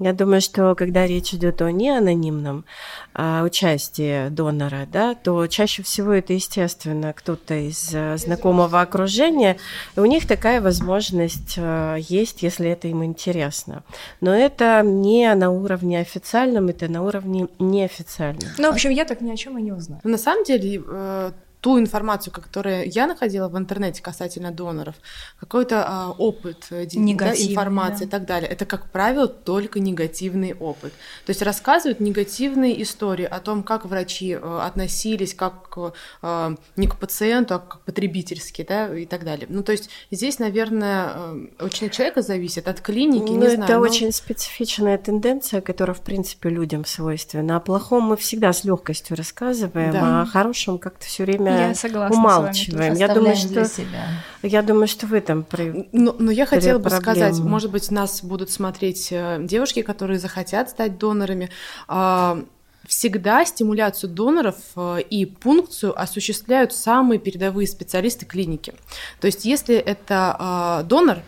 Я 0.00 0.14
думаю, 0.14 0.40
что 0.40 0.74
когда 0.74 1.06
речь 1.06 1.34
идет 1.34 1.60
о 1.60 1.70
неанонимном 1.70 2.64
а, 3.12 3.42
участии 3.44 4.30
донора, 4.30 4.88
да, 4.90 5.14
то 5.14 5.46
чаще 5.46 5.82
всего 5.82 6.14
это, 6.14 6.32
естественно, 6.32 7.12
кто-то 7.12 7.54
из 7.54 7.90
а, 7.94 8.16
знакомого 8.16 8.80
окружения, 8.80 9.58
и 9.96 10.00
у 10.00 10.06
них 10.06 10.26
такая 10.26 10.62
возможность 10.62 11.56
а, 11.58 11.96
есть, 11.96 12.42
если 12.42 12.70
это 12.70 12.88
им 12.88 13.04
интересно. 13.04 13.82
Но 14.22 14.34
это 14.34 14.80
не 14.82 15.32
на 15.34 15.50
уровне 15.50 16.00
официальном, 16.00 16.68
это 16.68 16.88
на 16.88 17.02
уровне 17.02 17.48
неофициальном. 17.58 18.48
Ну, 18.56 18.70
в 18.70 18.72
общем, 18.72 18.90
я 18.90 19.04
так 19.04 19.20
ни 19.20 19.30
о 19.30 19.36
чем 19.36 19.58
и 19.58 19.62
не 19.62 19.72
узнаю. 19.72 20.00
На 20.02 20.16
самом 20.16 20.44
деле, 20.44 20.82
э, 20.82 21.32
ту 21.60 21.78
информацию, 21.78 22.32
которую 22.32 22.90
я 22.90 23.06
находила 23.06 23.48
в 23.48 23.58
интернете 23.58 24.02
касательно 24.02 24.50
доноров, 24.50 24.94
какой-то 25.38 25.84
а, 25.86 26.10
опыт, 26.10 26.66
э, 26.70 26.86
да, 26.86 27.34
информация 27.34 27.98
да. 27.98 28.04
и 28.04 28.08
так 28.08 28.26
далее, 28.26 28.50
это, 28.50 28.64
как 28.64 28.90
правило, 28.90 29.28
только 29.28 29.78
негативный 29.78 30.54
опыт. 30.54 30.92
То 31.26 31.30
есть 31.30 31.42
рассказывают 31.42 32.00
негативные 32.00 32.82
истории 32.82 33.26
о 33.26 33.40
том, 33.40 33.62
как 33.62 33.84
врачи 33.84 34.38
а, 34.40 34.66
относились 34.66 35.34
как 35.34 35.76
а, 36.22 36.54
не 36.76 36.86
к 36.86 36.96
пациенту, 36.96 37.54
а 37.54 37.58
как 37.58 37.80
потребительски, 37.80 38.64
да, 38.66 38.96
и 38.96 39.04
так 39.04 39.24
далее. 39.24 39.46
Ну, 39.50 39.62
то 39.62 39.72
есть 39.72 39.90
здесь, 40.10 40.38
наверное, 40.38 41.14
очень 41.60 41.88
от 41.88 41.92
человека 41.92 42.22
зависит, 42.22 42.68
от 42.68 42.80
клиники, 42.80 43.30
ну, 43.30 43.38
не 43.38 43.46
это 43.46 43.56
знаю. 43.56 43.70
Это 43.70 43.78
но... 43.78 43.84
очень 43.84 44.12
специфичная 44.12 44.96
тенденция, 44.96 45.60
которая, 45.60 45.94
в 45.94 46.00
принципе, 46.00 46.48
людям 46.48 46.86
свойственна. 46.86 47.56
О 47.56 47.60
плохом 47.60 48.04
мы 48.04 48.16
всегда 48.16 48.52
с 48.52 48.64
легкостью 48.64 49.16
рассказываем, 49.16 49.92
да. 49.92 50.20
а 50.20 50.22
о 50.22 50.26
хорошем 50.26 50.78
как-то 50.78 51.04
все 51.04 51.24
время 51.24 51.49
время 51.50 51.68
я 51.68 51.74
согласна 51.74 52.16
умалчиваем. 52.16 52.94
Я 52.94 53.08
думаю, 53.08 53.36
что 53.36 53.64
себя. 53.64 54.04
я 54.42 54.62
думаю, 54.62 54.88
что 54.88 55.06
в 55.06 55.14
этом 55.14 55.46
но, 55.92 56.14
но 56.18 56.30
я 56.30 56.46
хотела 56.46 56.78
бы 56.78 56.90
сказать, 56.90 57.38
может 57.38 57.70
быть, 57.70 57.90
нас 57.90 58.22
будут 58.22 58.50
смотреть 58.50 59.08
э, 59.10 59.38
девушки, 59.40 59.82
которые 59.82 60.18
захотят 60.18 60.70
стать 60.70 60.98
донорами. 60.98 61.50
А, 61.88 62.42
всегда 62.86 63.44
стимуляцию 63.44 64.10
доноров 64.10 64.56
э, 64.76 65.00
и 65.08 65.26
пункцию 65.26 66.00
осуществляют 66.00 66.72
самые 66.72 67.18
передовые 67.18 67.66
специалисты 67.66 68.26
клиники. 68.26 68.74
То 69.20 69.26
есть, 69.26 69.44
если 69.44 69.76
это 69.76 70.36
а, 70.38 70.82
донор, 70.82 71.18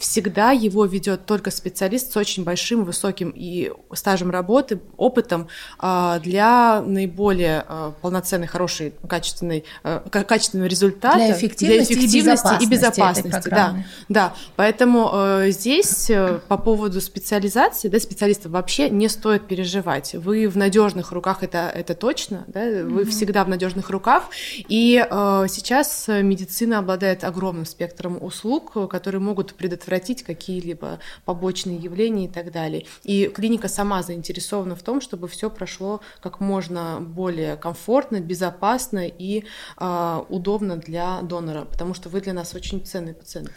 всегда 0.00 0.50
его 0.50 0.86
ведет 0.86 1.26
только 1.26 1.50
специалист 1.50 2.12
с 2.12 2.16
очень 2.16 2.42
большим, 2.42 2.84
высоким 2.84 3.32
и 3.36 3.70
стажем 3.92 4.30
работы, 4.30 4.80
опытом 4.96 5.48
а, 5.78 6.18
для 6.20 6.80
наиболее 6.80 7.64
а, 7.68 7.92
полноценной, 8.00 8.46
хорошей, 8.46 8.94
качественной, 9.06 9.64
а, 9.84 10.00
качественного 10.08 10.66
результата. 10.66 11.16
Для 11.16 11.32
эффективности, 11.32 11.92
для 11.92 12.02
эффективности 12.06 12.64
и 12.64 12.66
безопасности. 12.66 13.24
И 13.24 13.28
безопасности 13.28 13.48
да, 13.50 13.84
да. 14.08 14.34
Поэтому 14.56 15.44
здесь 15.48 16.08
э, 16.08 16.40
по 16.48 16.56
поводу 16.56 17.00
специализации, 17.00 17.88
да, 17.88 18.00
специалистов 18.00 18.52
вообще 18.52 18.88
не 18.88 19.08
стоит 19.08 19.46
переживать. 19.46 20.14
Вы 20.14 20.48
в 20.48 20.56
надежных 20.56 21.12
руках, 21.12 21.42
это, 21.42 21.70
это 21.74 21.94
точно, 21.94 22.44
да, 22.46 22.60
вы 22.60 23.02
mm-hmm. 23.02 23.10
всегда 23.10 23.44
в 23.44 23.48
надежных 23.48 23.90
руках. 23.90 24.24
И 24.68 25.04
сейчас 25.10 26.06
медицина 26.08 26.78
обладает 26.78 27.24
огромным 27.24 27.66
спектром 27.66 28.22
услуг, 28.22 28.88
которые 28.88 29.20
могут 29.20 29.54
предотвратить 29.54 29.89
предотвратить 29.90 30.22
какие-либо 30.22 31.00
побочные 31.24 31.76
явления 31.76 32.26
и 32.26 32.28
так 32.28 32.52
далее. 32.52 32.86
И 33.02 33.26
клиника 33.26 33.68
сама 33.68 34.02
заинтересована 34.02 34.76
в 34.76 34.82
том, 34.82 35.00
чтобы 35.00 35.26
все 35.28 35.50
прошло 35.50 36.00
как 36.22 36.40
можно 36.40 36.98
более 37.00 37.56
комфортно, 37.56 38.20
безопасно 38.20 39.06
и 39.06 39.44
э, 39.78 40.20
удобно 40.28 40.76
для 40.76 41.20
донора, 41.22 41.64
потому 41.64 41.94
что 41.94 42.08
вы 42.08 42.20
для 42.20 42.32
нас 42.32 42.54
очень 42.54 42.84
ценный 42.84 43.14
пациент. 43.14 43.50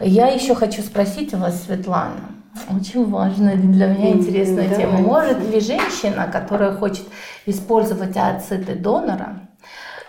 Я 0.00 0.28
еще 0.28 0.54
хочу 0.54 0.82
спросить 0.82 1.34
у 1.34 1.38
вас, 1.38 1.64
Светлана, 1.64 2.20
очень 2.70 3.10
важная 3.10 3.56
для 3.56 3.86
меня 3.86 4.10
интересная 4.10 4.68
да. 4.68 4.76
тема. 4.76 4.98
Может 4.98 5.40
ли 5.40 5.58
женщина, 5.60 6.28
которая 6.30 6.76
хочет 6.76 7.06
использовать 7.46 8.16
ацеты 8.16 8.74
донора, 8.74 9.40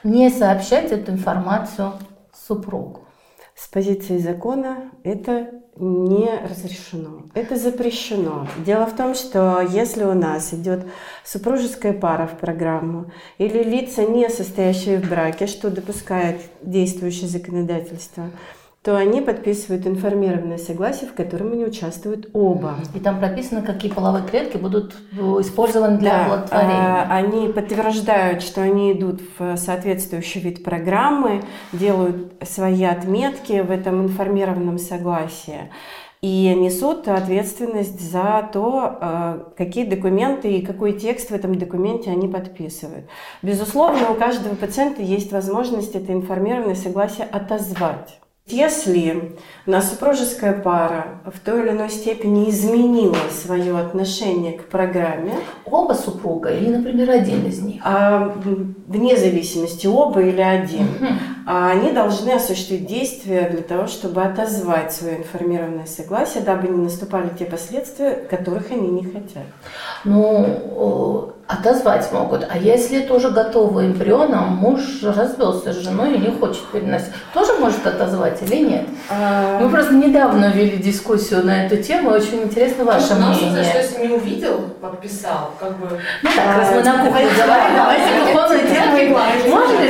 не 0.03 0.29
сообщать 0.29 0.91
эту 0.91 1.11
информацию 1.11 1.93
супругу. 2.47 3.01
С 3.55 3.67
позиции 3.67 4.19
закона 4.19 4.91
это 5.03 5.49
не 5.77 6.29
разрешено, 6.47 7.23
это 7.33 7.55
запрещено. 7.55 8.47
Дело 8.63 8.85
в 8.85 8.95
том, 8.95 9.15
что 9.15 9.61
если 9.61 10.03
у 10.03 10.13
нас 10.13 10.53
идет 10.53 10.85
супружеская 11.25 11.93
пара 11.93 12.27
в 12.27 12.37
программу 12.37 13.11
или 13.39 13.63
лица, 13.63 14.03
не 14.03 14.29
состоящие 14.29 14.99
в 14.99 15.09
браке, 15.09 15.47
что 15.47 15.71
допускает 15.71 16.39
действующее 16.61 17.27
законодательство, 17.27 18.29
то 18.83 18.95
они 18.95 19.21
подписывают 19.21 19.85
информированное 19.85 20.57
согласие, 20.57 21.09
в 21.09 21.13
котором 21.13 21.51
они 21.51 21.65
участвуют 21.65 22.29
оба. 22.33 22.75
И 22.95 22.99
там 22.99 23.19
прописано, 23.19 23.61
какие 23.61 23.91
половые 23.91 24.25
клетки 24.25 24.57
будут 24.57 24.95
э, 25.11 25.17
использованы 25.41 25.97
для 25.97 26.11
да, 26.11 26.25
оплодотворения. 26.25 26.75
А, 26.75 27.15
они 27.17 27.47
подтверждают, 27.49 28.41
что 28.43 28.61
они 28.61 28.93
идут 28.93 29.21
в 29.37 29.57
соответствующий 29.57 30.39
вид 30.41 30.63
программы, 30.63 31.43
делают 31.73 32.33
свои 32.43 32.83
отметки 32.83 33.61
в 33.61 33.71
этом 33.71 34.03
информированном 34.03 34.77
согласии 34.77 35.69
и 36.21 36.53
несут 36.55 37.07
ответственность 37.07 37.99
за 37.99 38.49
то, 38.51 38.97
э, 38.99 39.39
какие 39.55 39.85
документы 39.85 40.51
и 40.51 40.65
какой 40.65 40.93
текст 40.93 41.29
в 41.29 41.33
этом 41.33 41.55
документе 41.55 42.09
они 42.09 42.27
подписывают. 42.27 43.05
Безусловно, 43.41 44.11
у 44.11 44.15
каждого 44.15 44.55
пациента 44.55 45.01
есть 45.01 45.31
возможность 45.31 45.95
это 45.95 46.13
информированное 46.13 46.75
согласие 46.75 47.27
отозвать. 47.27 48.19
Если 48.49 49.33
у 49.65 49.71
нас 49.71 49.89
супружеская 49.89 50.53
пара 50.53 51.19
в 51.25 51.37
той 51.39 51.63
или 51.63 51.71
иной 51.71 51.89
степени 51.89 52.49
изменила 52.49 53.17
свое 53.29 53.77
отношение 53.77 54.53
к 54.53 54.69
программе. 54.69 55.33
Оба 55.65 55.93
супруга 55.93 56.49
или, 56.49 56.69
например, 56.69 57.09
один 57.09 57.45
из 57.45 57.61
них? 57.61 57.81
А, 57.83 58.33
вне 58.87 59.17
зависимости, 59.17 59.85
оба 59.85 60.21
или 60.21 60.39
один. 60.39 60.87
А 61.49 61.71
они 61.71 61.93
должны 61.93 62.31
осуществить 62.31 62.87
действия 62.87 63.49
для 63.49 63.61
того, 63.61 63.87
чтобы 63.87 64.21
отозвать 64.21 64.91
свое 64.91 65.19
информированное 65.19 65.85
согласие, 65.85 66.43
дабы 66.43 66.67
не 66.67 66.83
наступали 66.83 67.29
те 67.39 67.45
последствия, 67.45 68.11
которых 68.29 68.69
они 68.71 68.89
не 68.89 69.03
хотят. 69.05 69.45
Ну, 70.03 71.33
отозвать 71.47 72.11
могут. 72.11 72.45
А 72.49 72.57
если 72.57 72.99
тоже 72.99 73.29
готовый 73.29 73.87
эмбрион, 73.87 74.33
а 74.33 74.41
муж 74.41 75.01
развелся 75.01 75.71
с 75.71 75.77
женой 75.77 76.15
и 76.15 76.17
не 76.17 76.31
хочет 76.31 76.65
переносить, 76.65 77.13
тоже 77.33 77.53
может 77.53 77.87
отозвать 77.87 78.41
или 78.41 78.65
нет? 78.67 78.85
А... 79.09 79.59
Мы 79.61 79.69
просто 79.69 79.93
недавно 79.93 80.51
вели 80.51 80.77
дискуссию 80.77 81.45
на 81.45 81.65
эту 81.65 81.81
тему, 81.81 82.09
очень 82.09 82.43
интересно 82.43 82.83
ваше 82.83 83.15
ну, 83.15 83.29
мнение. 83.29 83.63
что 83.63 83.77
если 83.77 84.05
не 84.05 84.13
увидел, 84.13 84.59
подписал, 84.81 85.51
как 85.57 85.77
бы... 85.77 85.87
Ну 86.23 86.29
так, 86.35 86.45
а, 86.45 86.57
раз 86.57 86.71
мы 86.75 86.83
на 86.83 87.05
кухне 87.05 87.29
говорим, 87.29 87.75
давайте 87.75 88.19
духовную 88.19 88.67
тему. 88.67 89.17
Можно 89.17 89.46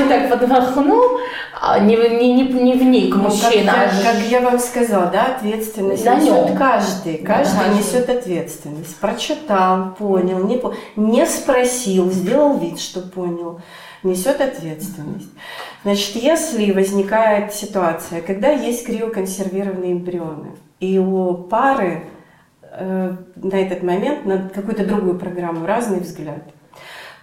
ли 0.07 0.09
так 0.09 0.29
подвахнул, 0.29 1.19
а 1.59 1.79
не, 1.79 1.95
не, 1.95 2.33
не, 2.33 2.43
не 2.43 2.73
вник 2.73 3.15
ну, 3.15 3.23
мужчина? 3.23 3.71
Как 3.71 3.93
я, 3.93 4.13
как 4.13 4.21
я 4.29 4.41
вам 4.41 4.59
сказала, 4.59 5.07
да, 5.07 5.35
ответственность 5.35 6.05
несет 6.05 6.49
нем. 6.49 6.57
каждый. 6.57 7.17
Каждый 7.17 7.67
да, 7.67 7.73
несет 7.73 8.09
ответственность. 8.09 8.95
Прочитал, 8.97 9.95
понял, 9.97 10.43
не, 10.45 10.61
не 10.95 11.25
спросил, 11.25 12.11
сделал 12.11 12.57
вид, 12.57 12.79
что 12.79 13.01
понял, 13.01 13.61
несет 14.03 14.41
ответственность. 14.41 15.29
Значит, 15.83 16.15
если 16.15 16.71
возникает 16.71 17.53
ситуация, 17.53 18.21
когда 18.21 18.49
есть 18.49 18.85
криоконсервированные 18.85 19.93
эмбрионы, 19.93 20.51
и 20.79 20.99
у 20.99 21.33
пары 21.33 22.03
э, 22.61 23.15
на 23.35 23.55
этот 23.55 23.83
момент 23.83 24.25
на 24.25 24.49
какую-то 24.49 24.85
другую 24.85 25.17
программу 25.17 25.65
разный 25.65 25.99
взгляд, 25.99 26.43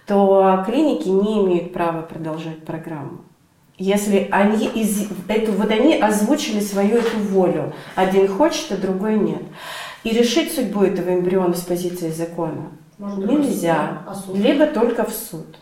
то 0.05 0.63
клиники 0.65 1.07
не 1.07 1.43
имеют 1.43 1.73
права 1.73 2.01
продолжать 2.01 2.63
программу. 2.65 3.21
Если 3.77 4.29
они, 4.31 4.67
из, 4.67 5.09
эту, 5.27 5.51
вот 5.51 5.69
они 5.69 5.95
озвучили 5.95 6.61
свою 6.61 6.97
эту 6.97 7.17
волю, 7.17 7.73
один 7.95 8.27
хочет, 8.27 8.71
а 8.71 8.77
другой 8.77 9.17
нет. 9.17 9.41
И 10.03 10.11
решить 10.11 10.53
судьбу 10.53 10.83
этого 10.83 11.13
эмбриона 11.13 11.55
с 11.55 11.61
позиции 11.61 12.09
закона 12.09 12.71
можно 12.97 13.25
Нельзя. 13.25 14.03
А 14.07 14.15
Либо 14.33 14.67
только 14.67 15.03
в 15.03 15.11
суд. 15.11 15.57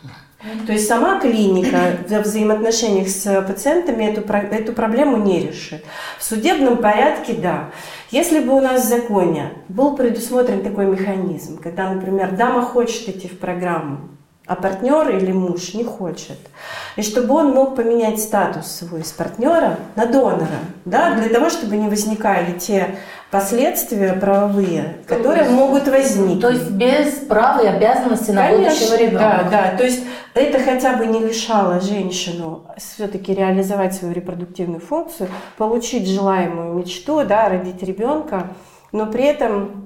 То 0.66 0.72
есть 0.74 0.86
сама 0.86 1.18
клиника 1.18 1.96
в 2.06 2.20
взаимоотношениях 2.20 3.08
с 3.08 3.42
пациентами 3.42 4.04
эту, 4.04 4.20
эту 4.30 4.72
проблему 4.74 5.16
не 5.16 5.40
решит. 5.40 5.82
В 6.18 6.24
судебном 6.24 6.76
порядке, 6.76 7.32
да. 7.32 7.70
Если 8.10 8.40
бы 8.40 8.54
у 8.54 8.60
нас 8.60 8.84
в 8.84 8.88
законе 8.88 9.52
был 9.68 9.96
предусмотрен 9.96 10.62
такой 10.62 10.86
механизм, 10.86 11.58
когда, 11.58 11.90
например, 11.90 12.36
дама 12.36 12.60
хочет 12.60 13.08
идти 13.08 13.26
в 13.26 13.38
программу, 13.38 14.10
а 14.46 14.56
партнер 14.56 15.08
или 15.08 15.32
муж 15.32 15.72
не 15.72 15.84
хочет. 15.84 16.38
И 16.96 17.02
чтобы 17.02 17.34
он 17.34 17.54
мог 17.54 17.76
поменять 17.76 18.20
статус 18.20 18.66
свой 18.66 19.02
с 19.02 19.10
партнера 19.10 19.78
на 19.96 20.04
донора, 20.04 20.46
да, 20.84 21.14
для 21.14 21.30
того, 21.30 21.48
чтобы 21.48 21.76
не 21.76 21.88
возникали 21.88 22.58
те 22.58 22.96
последствия 23.30 24.12
правовые, 24.12 24.98
которые 25.06 25.48
могут 25.48 25.88
возникнуть. 25.88 26.42
То 26.42 26.50
есть 26.50 26.70
без 26.70 27.14
права 27.26 27.62
и 27.62 27.66
обязанности 27.66 28.32
на 28.32 28.48
Конечно, 28.48 28.74
будущего 28.74 28.96
ребенка. 28.96 29.48
Да, 29.50 29.70
да. 29.72 29.76
То 29.78 29.84
есть 29.84 30.04
это 30.34 30.58
хотя 30.58 30.96
бы 30.96 31.06
не 31.06 31.20
лишало 31.20 31.80
женщину 31.80 32.66
все-таки 32.76 33.34
реализовать 33.34 33.94
свою 33.94 34.12
репродуктивную 34.12 34.80
функцию, 34.80 35.30
получить 35.56 36.06
желаемую 36.06 36.74
мечту, 36.74 37.24
да, 37.24 37.48
родить 37.48 37.82
ребенка, 37.82 38.48
но 38.92 39.06
при 39.06 39.24
этом 39.24 39.83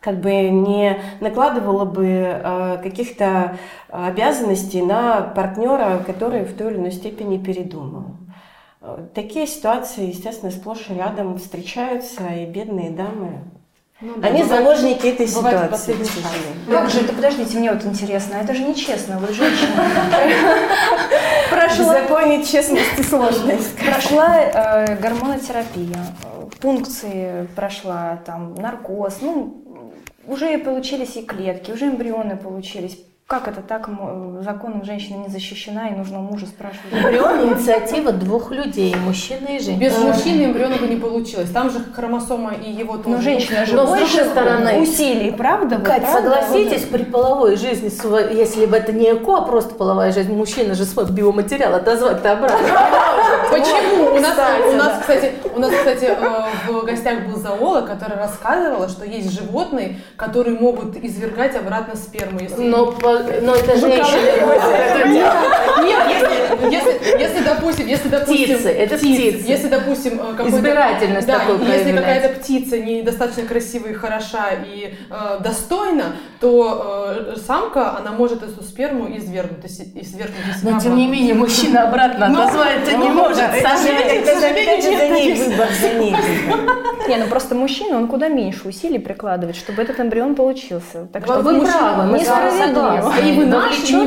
как 0.00 0.20
бы 0.20 0.30
не 0.50 0.98
накладывала 1.20 1.84
бы 1.84 2.06
э, 2.06 2.78
каких-то 2.82 3.56
обязанностей 3.88 4.82
на 4.82 5.20
партнера, 5.22 6.02
который 6.06 6.44
в 6.44 6.56
той 6.56 6.72
или 6.72 6.78
иной 6.78 6.92
степени 6.92 7.38
передумал. 7.38 8.04
Э, 8.82 8.98
такие 9.14 9.46
ситуации, 9.46 10.06
естественно, 10.08 10.52
сплошь 10.52 10.86
и 10.90 10.94
рядом 10.94 11.38
встречаются, 11.38 12.22
и 12.28 12.46
бедные 12.46 12.90
дамы 12.90 13.40
Ну 14.00 14.12
да, 14.16 14.28
Они 14.28 14.42
бывает- 14.42 14.62
заложники 14.64 15.06
этой 15.06 15.26
ситуации. 15.26 15.92
сожалению. 15.94 16.66
Как 16.70 16.90
же 16.90 17.00
это, 17.00 17.12
подождите, 17.14 17.58
мне 17.58 17.72
вот 17.72 17.84
интересно, 17.84 18.34
это 18.36 18.54
же 18.54 18.62
нечестно, 18.62 19.18
вот 19.18 19.30
женщина 19.30 19.82
В 21.46 21.50
прошла, 21.50 21.84
законе 21.94 22.44
честности 22.44 23.00
сложно 23.02 23.52
искать. 23.52 23.86
прошла 23.86 24.36
э, 24.38 24.96
гормонотерапия, 25.00 25.96
э, 26.22 26.44
пункции 26.60 27.48
прошла, 27.56 28.18
там, 28.26 28.54
наркоз, 28.54 29.18
ну, 29.22 29.62
уже 30.26 30.58
получились 30.58 31.16
и 31.16 31.24
клетки, 31.24 31.70
уже 31.70 31.88
эмбрионы 31.88 32.36
получились. 32.36 32.98
Как 33.28 33.48
это 33.48 33.60
так 33.60 33.88
м, 33.88 34.40
законом 34.44 34.84
женщина 34.84 35.16
не 35.16 35.28
защищена 35.28 35.88
и 35.88 35.96
нужно 35.96 36.20
у 36.20 36.22
мужа 36.22 36.46
спрашивать? 36.46 36.92
Эмбрион– 36.92 37.48
инициатива 37.48 38.12
двух 38.12 38.52
людей, 38.52 38.94
мужчины 38.94 39.56
и 39.56 39.58
женщины. 39.58 39.80
Без 39.82 39.98
мужчины 39.98 40.44
эмбриона 40.44 40.76
бы 40.76 40.86
не 40.86 40.94
получилось. 40.94 41.50
Там 41.50 41.68
же 41.70 41.80
хромосома 41.92 42.52
и 42.54 42.70
его 42.70 42.98
тоже. 42.98 43.08
Но 43.16 43.20
женщина 43.20 43.66
же 43.66 43.74
Но 43.74 43.86
с 43.86 43.88
больше 43.88 44.16
другой 44.18 44.30
стороны, 44.30 44.80
усилий, 44.80 45.32
правда? 45.32 45.78
Кать, 45.78 46.02
правда? 46.02 46.20
согласитесь, 46.20 46.82
при 46.82 47.02
половой 47.02 47.56
жизни, 47.56 47.90
если 48.32 48.64
бы 48.64 48.76
это 48.76 48.92
не 48.92 49.10
ЭКО, 49.14 49.38
а 49.38 49.42
просто 49.42 49.74
половая 49.74 50.12
жизнь, 50.12 50.32
мужчина 50.32 50.74
же 50.76 50.84
свой 50.84 51.10
биоматериал 51.10 51.74
отозвать-то 51.74 52.30
обратно. 52.30 52.68
Почему? 53.50 54.14
У 54.14 54.20
нас, 54.20 54.30
Кстати, 54.30 54.68
у 54.68 54.76
нас, 54.76 54.86
да. 54.92 55.00
кстати, 55.00 55.32
у 55.56 55.58
нас, 55.58 55.70
кстати, 55.72 56.04
э, 56.04 56.70
в 56.70 56.84
гостях 56.84 57.26
был 57.26 57.36
зоолог, 57.40 57.86
который 57.88 58.18
рассказывала, 58.18 58.88
что 58.88 59.04
есть 59.04 59.32
животные, 59.32 59.98
которые 60.16 60.56
могут 60.58 60.96
извергать 60.96 61.56
обратно 61.56 61.96
сперму. 61.96 62.38
Если... 62.40 62.62
Но, 62.62 62.92
по- 62.92 63.15
но 63.42 63.54
это 63.54 63.76
женщины. 63.76 65.65
Если, 66.62 67.20
если, 67.20 67.44
допустим, 67.44 67.86
если, 67.86 68.08
допустим, 68.08 68.44
Птицы, 68.56 68.68
это 68.68 68.96
птиц, 68.96 69.34
птицы. 69.34 69.48
если, 69.48 69.68
допустим, 69.68 70.20
э, 70.38 70.48
Избирательность 70.48 71.26
да, 71.26 71.38
такой 71.38 71.58
если 71.66 71.92
какая-то 71.92 72.28
птица 72.40 72.78
недостаточно 72.78 73.42
красивая 73.44 73.90
и 73.90 73.94
хороша 73.94 74.50
и 74.66 74.94
э, 75.10 75.40
достойна, 75.40 76.16
то 76.40 77.14
э, 77.34 77.36
самка, 77.44 77.96
она 77.96 78.12
может 78.12 78.42
эту 78.42 78.62
сперму 78.62 79.08
извергнуть, 79.16 79.64
извергнуть 79.64 80.62
Но 80.62 80.80
тем 80.80 80.96
не 80.96 81.06
менее 81.06 81.34
мужчина 81.34 81.88
обратно 81.88 82.28
Ну, 82.28 82.38
не 82.98 83.08
ну, 83.08 83.14
может. 83.14 83.38
к 83.38 83.54
это 83.54 85.08
ней 85.08 85.34
выбор. 85.34 85.68
Не, 87.08 87.16
ну 87.16 87.26
просто 87.28 87.54
мужчина, 87.54 87.96
он 87.96 88.08
куда 88.08 88.28
меньше 88.28 88.66
усилий 88.68 88.98
прикладывает, 88.98 89.56
чтобы 89.56 89.82
этот 89.82 90.00
эмбрион 90.00 90.34
получился. 90.34 91.06
Так 91.12 91.24
что 91.24 91.40
Вы 91.40 91.60
правы, 91.60 92.04
мы. 92.04 92.18
А 92.18 93.20
и 93.20 93.36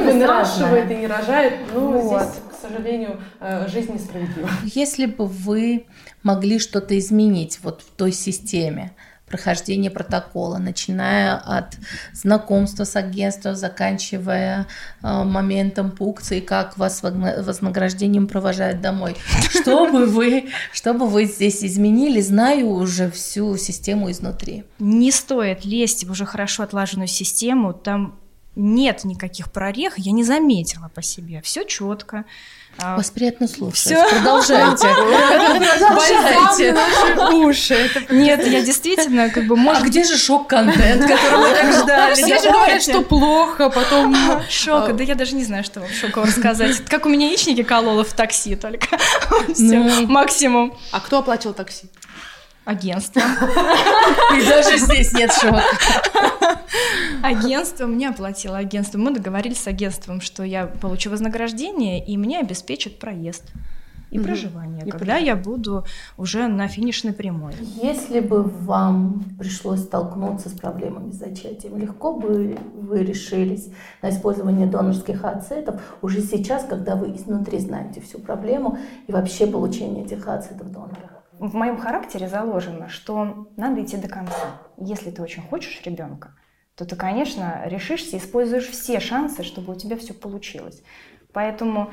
вынашивает, 0.01 0.91
и 0.91 0.95
не 0.95 1.07
рожает. 1.07 1.53
Ну, 1.73 1.91
Вот. 1.91 2.21
здесь, 2.21 2.33
сожалению, 2.59 3.21
э, 3.39 3.67
жизнь 3.67 3.93
несправедлива. 3.93 4.49
Если 4.63 5.05
бы 5.05 5.25
вы 5.25 5.85
могли 6.23 6.59
что-то 6.59 6.97
изменить 6.97 7.59
вот 7.63 7.81
в 7.81 7.91
той 7.95 8.11
системе 8.11 8.91
прохождения 9.29 9.91
протокола, 9.91 10.57
начиная 10.57 11.35
от 11.35 11.77
знакомства 12.13 12.83
с 12.83 12.95
агентством, 12.95 13.55
заканчивая 13.55 14.67
э, 15.01 15.23
моментом 15.23 15.91
пукции, 15.91 16.39
как 16.39 16.77
вас 16.77 17.01
вознаграждением 17.03 18.27
провожают 18.27 18.81
домой. 18.81 19.15
Что 19.49 19.89
бы 19.91 20.05
вы, 20.05 20.49
что 20.73 20.93
бы 20.93 21.07
вы 21.07 21.25
здесь 21.25 21.63
изменили, 21.63 22.21
знаю 22.21 22.69
уже 22.69 23.10
всю 23.12 23.57
систему 23.57 24.12
изнутри. 24.12 24.63
Не 24.79 25.12
стоит 25.12 25.65
лезть 25.65 26.05
в 26.05 26.12
уже 26.12 26.25
хорошо 26.25 26.63
отлаженную 26.63 27.07
систему, 27.07 27.73
там 27.73 28.19
нет 28.55 29.03
никаких 29.03 29.51
прорех, 29.51 29.97
я 29.97 30.12
не 30.12 30.23
заметила 30.23 30.89
по 30.93 31.01
себе, 31.01 31.41
все 31.41 31.63
четко. 31.63 32.25
А, 32.81 32.95
Вас 32.95 33.12
приятно 33.12 33.47
слушать. 33.47 33.79
Всё. 33.79 34.09
Продолжайте. 34.09 34.88
Продолжайте. 35.79 36.71
наши 36.71 37.35
уши. 37.35 37.89
Нет, 38.09 38.47
я 38.47 38.62
действительно 38.62 39.29
как 39.29 39.47
бы 39.47 39.55
А 39.55 39.57
может 39.57 39.83
где 39.83 40.05
же 40.05 40.17
шок-контент, 40.17 41.01
который 41.01 41.39
мы 41.39 41.49
так 41.49 41.73
ждали? 41.73 42.15
Все 42.15 42.39
же 42.39 42.51
говорят, 42.51 42.81
что 42.81 43.01
плохо, 43.01 43.69
потом... 43.69 44.15
шока, 44.49 44.93
да 44.97 45.03
я 45.03 45.15
даже 45.15 45.35
не 45.35 45.43
знаю, 45.43 45.63
что 45.65 45.81
вам 45.81 45.89
шокового 45.89 46.27
рассказать. 46.27 46.85
Как 46.85 47.05
у 47.05 47.09
меня 47.09 47.27
яичники 47.27 47.63
колола 47.63 48.03
в 48.03 48.13
такси 48.13 48.55
только. 48.55 48.88
Ну. 49.47 49.53
Все, 49.53 50.07
максимум. 50.07 50.77
А 50.91 51.01
кто 51.01 51.19
оплачивал 51.19 51.53
такси? 51.53 51.89
Агентство. 52.69 53.19
И 54.38 54.47
даже 54.47 54.77
здесь 54.77 55.12
нет 55.13 55.32
шока. 55.34 55.63
Агентство 57.23 57.88
мне 57.88 58.10
оплатило 58.10 58.58
агентство. 58.58 58.99
Мы 58.99 59.12
договорились 59.12 59.63
с 59.63 59.67
агентством, 59.67 60.21
что 60.21 60.43
я 60.43 60.67
получу 60.67 61.10
вознаграждение, 61.10 62.05
и 62.05 62.15
мне 62.15 62.39
обеспечат 62.39 62.99
проезд 62.99 63.43
и 64.12 64.19
проживание, 64.19 64.84
И 64.86 64.91
когда 64.91 65.17
я 65.17 65.36
буду 65.36 65.84
уже 66.17 66.47
на 66.47 66.67
финишной 66.67 67.13
прямой. 67.13 67.53
Если 67.82 68.19
бы 68.19 68.43
вам 68.43 69.23
пришлось 69.39 69.82
столкнуться 69.82 70.49
с 70.49 70.53
проблемами 70.53 71.12
с 71.12 71.15
зачатием, 71.15 71.75
легко 71.77 72.13
бы 72.13 72.55
вы 72.75 73.03
решились 73.03 73.69
на 74.03 74.12
использование 74.12 74.67
донорских 74.67 75.25
ацетов 75.25 75.82
уже 76.03 76.21
сейчас, 76.21 76.65
когда 76.65 76.95
вы 76.95 77.15
изнутри 77.15 77.58
знаете 77.58 78.01
всю 78.01 78.19
проблему 78.19 78.77
и 79.08 79.12
вообще 79.12 79.47
получение 79.47 80.05
этих 80.05 80.27
ацетов 80.27 80.71
донора? 80.71 81.18
В 81.39 81.56
моем 81.56 81.78
характере 81.78 82.28
заложено, 82.28 82.89
что 82.89 83.47
надо 83.56 83.82
идти 83.82 83.95
до 83.95 84.10
конца. 84.10 84.62
Если 84.78 85.10
ты 85.10 85.21
очень 85.21 85.41
хочешь 85.41 85.82
ребенка, 85.86 86.36
то 86.75 86.86
ты, 86.86 86.97
конечно, 86.97 87.62
решишься 87.65 88.17
и 88.17 88.19
используешь 88.19 88.67
все 88.67 88.99
шансы, 88.99 89.43
чтобы 89.43 89.73
у 89.73 89.75
тебя 89.75 89.95
все 89.97 90.13
получилось. 90.13 90.84
Поэтому 91.32 91.91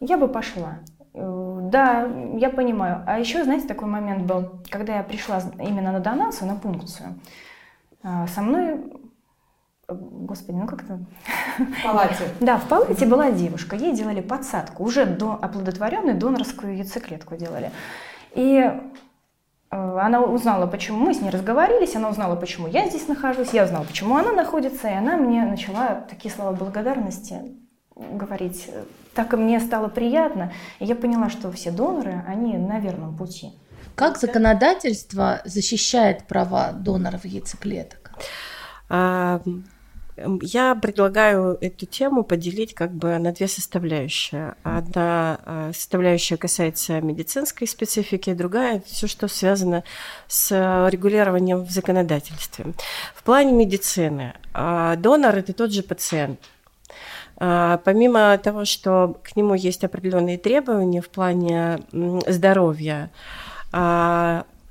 я 0.00 0.16
бы 0.16 0.26
пошла. 0.26 0.78
Э, 1.14 1.58
Да, 1.70 2.04
я 2.36 2.50
понимаю. 2.50 3.04
А 3.06 3.20
еще, 3.20 3.44
знаете, 3.44 3.68
такой 3.68 3.86
момент 3.86 4.24
был, 4.24 4.60
когда 4.68 4.96
я 4.96 5.02
пришла 5.04 5.40
именно 5.60 5.92
на 5.92 6.00
донацию, 6.00 6.48
на 6.48 6.56
пункцию, 6.56 7.20
а, 8.02 8.26
со 8.26 8.42
мной, 8.42 8.80
э, 9.88 9.94
господи, 9.94 10.56
ну 10.56 10.66
как 10.66 10.82
это, 10.82 10.98
В 11.58 11.84
палате. 11.84 12.24
да, 12.40 12.56
в 12.58 12.66
палате 12.68 13.06
была 13.06 13.30
девушка, 13.30 13.76
ей 13.76 13.94
делали 13.94 14.20
подсадку, 14.20 14.82
уже 14.84 15.06
до 15.06 15.38
оплодотворенной 15.40 16.14
донорскую 16.14 16.76
яйцеклетку 16.76 17.36
делали. 17.36 17.70
И 18.34 18.58
э, 18.58 18.78
она 19.70 20.20
узнала, 20.22 20.66
почему 20.66 20.98
мы 20.98 21.14
с 21.14 21.20
ней 21.20 21.30
разговорились, 21.30 21.96
она 21.96 22.10
узнала, 22.10 22.36
почему 22.36 22.68
я 22.68 22.88
здесь 22.88 23.08
нахожусь, 23.08 23.52
я 23.52 23.64
узнала, 23.64 23.84
почему 23.84 24.16
она 24.16 24.32
находится, 24.32 24.88
и 24.88 24.94
она 24.94 25.16
мне 25.16 25.44
начала 25.44 26.06
такие 26.08 26.32
слова 26.32 26.52
благодарности 26.52 27.42
говорить. 27.96 28.70
Так 29.14 29.32
и 29.32 29.36
мне 29.36 29.60
стало 29.60 29.88
приятно, 29.88 30.52
и 30.78 30.84
я 30.86 30.94
поняла, 30.94 31.30
что 31.30 31.50
все 31.52 31.70
доноры, 31.70 32.24
они 32.26 32.56
на 32.56 32.78
верном 32.78 33.16
пути. 33.16 33.52
Как 33.94 34.18
законодательство 34.18 35.42
защищает 35.44 36.26
права 36.26 36.72
доноров 36.72 37.24
яйцеклеток? 37.24 38.12
А, 40.20 40.24
м, 40.24 40.38
Я 40.42 40.74
предлагаю 40.74 41.56
эту 41.60 41.86
тему 41.86 42.24
поделить 42.24 42.74
как 42.74 42.92
бы 42.92 43.18
на 43.18 43.32
две 43.32 43.48
составляющие. 43.48 44.54
Одна 44.62 45.40
а, 45.44 45.70
составляющая 45.72 46.36
касается 46.36 47.00
медицинской 47.00 47.66
специфики, 47.66 48.32
другая 48.32 48.82
все, 48.86 49.06
что 49.06 49.28
связано 49.28 49.84
с 50.28 50.50
а, 50.52 50.88
регулированием 50.88 51.64
в 51.64 51.70
законодательстве. 51.70 52.66
В 53.14 53.22
плане 53.22 53.52
медицины 53.52 54.34
а, 54.52 54.96
донор 54.96 55.36
это 55.36 55.52
тот 55.52 55.72
же 55.72 55.82
пациент. 55.82 56.40
Помимо 57.36 58.36
того, 58.36 58.66
что 58.66 59.16
к 59.22 59.34
нему 59.34 59.54
есть 59.54 59.82
определенные 59.82 60.36
требования 60.36 61.00
в 61.00 61.08
плане 61.08 61.80
здоровья, 62.26 63.10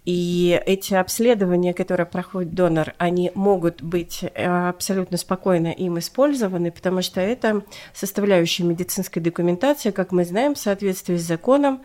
и 0.06 0.62
эти 0.66 0.94
обследования, 0.94 1.74
которые 1.74 2.06
проходит 2.06 2.54
донор, 2.54 2.94
они 2.98 3.32
могут 3.36 3.82
быть 3.82 4.24
э, 4.24 4.70
абсолютно 4.70 5.18
спокойно 5.18 5.68
им 5.68 6.00
использованы, 6.00 6.72
потому 6.72 7.02
что 7.02 7.22
это 7.22 7.64
составляющая 7.94 8.64
медицинской 8.64 9.22
документации, 9.22 9.92
как 9.92 10.12
мы 10.12 10.26
знаем, 10.26 10.56
в 10.56 10.58
соответствии 10.58 11.18
с 11.18 11.24
законом, 11.24 11.82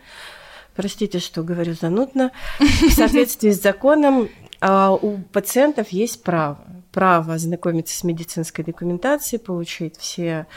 простите, 0.75 1.19
что 1.19 1.43
говорю 1.43 1.73
занудно, 1.73 2.31
в 2.59 2.91
соответствии 2.91 3.51
с 3.51 3.61
законом 3.61 4.29
а, 4.61 4.91
у 4.93 5.17
пациентов 5.31 5.89
есть 5.89 6.23
право 6.23 6.59
право 6.95 7.33
ознакомиться 7.33 7.93
с 7.93 8.05
медицинской 8.05 8.63
документацией, 8.63 9.37
получить 9.37 9.97
все 9.97 10.47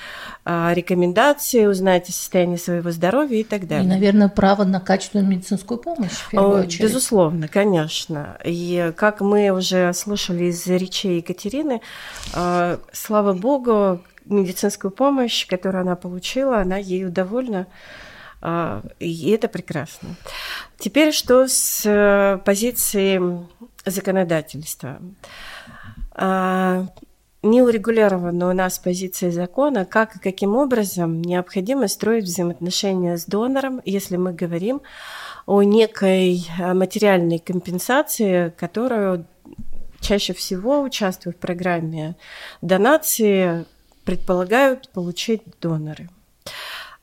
а, 0.45 0.73
рекомендации, 0.73 1.67
узнать 1.67 2.09
о 2.09 2.13
состоянии 2.13 2.55
своего 2.55 2.93
здоровья 2.93 3.41
и 3.41 3.43
так 3.43 3.67
далее. 3.67 3.85
И, 3.85 3.89
наверное, 3.89 4.29
право 4.29 4.63
на 4.63 4.79
качественную 4.79 5.29
медицинскую 5.29 5.79
помощь 5.79 6.13
в 6.13 6.31
первую 6.31 6.61
очередь. 6.61 6.81
Безусловно, 6.81 7.49
конечно. 7.49 8.39
И 8.45 8.93
как 8.97 9.21
мы 9.21 9.51
уже 9.51 9.93
слышали 9.95 10.45
из 10.45 10.65
речей 10.69 11.17
Екатерины, 11.17 11.81
а, 12.33 12.79
слава 12.93 13.33
богу, 13.33 14.01
медицинскую 14.27 14.93
помощь, 14.93 15.45
которую 15.45 15.81
она 15.81 15.97
получила, 15.97 16.61
она 16.61 16.77
ею 16.77 17.11
довольна. 17.11 17.67
А, 18.41 18.85
и 19.01 19.31
это 19.31 19.49
прекрасно. 19.49 20.11
Теперь 20.79 21.13
что 21.13 21.49
с 21.49 21.83
э, 21.85 22.39
позиции 22.45 23.21
законодательства? 23.85 25.01
А, 26.21 26.87
не 27.45 27.63
урегулирована 27.63 28.51
у 28.51 28.53
нас 28.53 28.81
позиция 28.81 29.31
закона, 29.31 29.85
как 29.85 30.17
и 30.17 30.19
каким 30.19 30.57
образом 30.57 31.23
необходимо 31.23 31.87
строить 31.87 32.25
взаимоотношения 32.25 33.17
с 33.17 33.25
донором, 33.25 33.81
если 33.85 34.17
мы 34.17 34.33
говорим 34.33 34.83
о 35.47 35.63
некой 35.63 36.45
э, 36.59 36.75
материальной 36.75 37.39
компенсации, 37.39 38.53
которую 38.59 39.27
чаще 40.01 40.33
всего, 40.33 40.83
участвуя 40.83 41.33
в 41.33 41.37
программе 41.37 42.17
донации, 42.63 43.65
предполагают 44.05 44.89
получить 44.91 45.43
доноры. 45.61 46.11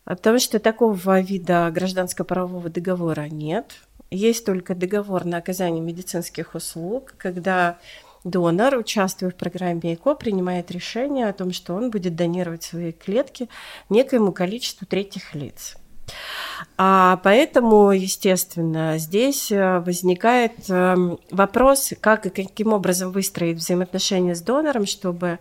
Потому 0.03 0.39
что 0.39 0.59
такого 0.59 1.21
вида 1.21 1.71
гражданско-правового 1.73 2.69
договора 2.69 3.29
нет. 3.29 3.75
Есть 4.11 4.45
только 4.45 4.75
договор 4.75 5.23
на 5.23 5.37
оказание 5.37 5.81
медицинских 5.81 6.55
услуг, 6.55 7.15
когда 7.17 7.79
донор, 8.25 8.75
участвуя 8.75 9.31
в 9.31 9.35
программе 9.35 9.93
ЭКО, 9.93 10.15
принимает 10.15 10.71
решение 10.71 11.29
о 11.29 11.33
том, 11.33 11.53
что 11.53 11.75
он 11.75 11.91
будет 11.91 12.15
донировать 12.15 12.63
свои 12.63 12.91
клетки 12.91 13.47
некоему 13.89 14.33
количеству 14.33 14.85
третьих 14.85 15.33
лиц. 15.33 15.77
А 16.77 17.21
поэтому, 17.23 17.91
естественно, 17.91 18.97
здесь 18.97 19.49
э, 19.49 19.79
возникает 19.79 20.69
эм, 20.69 21.19
вопрос, 21.31 21.93
как 22.01 22.25
и 22.25 22.29
каким 22.29 22.73
образом 22.73 23.13
выстроить 23.13 23.57
взаимоотношения 23.57 24.35
с 24.35 24.41
донором, 24.41 24.85
чтобы 24.85 25.39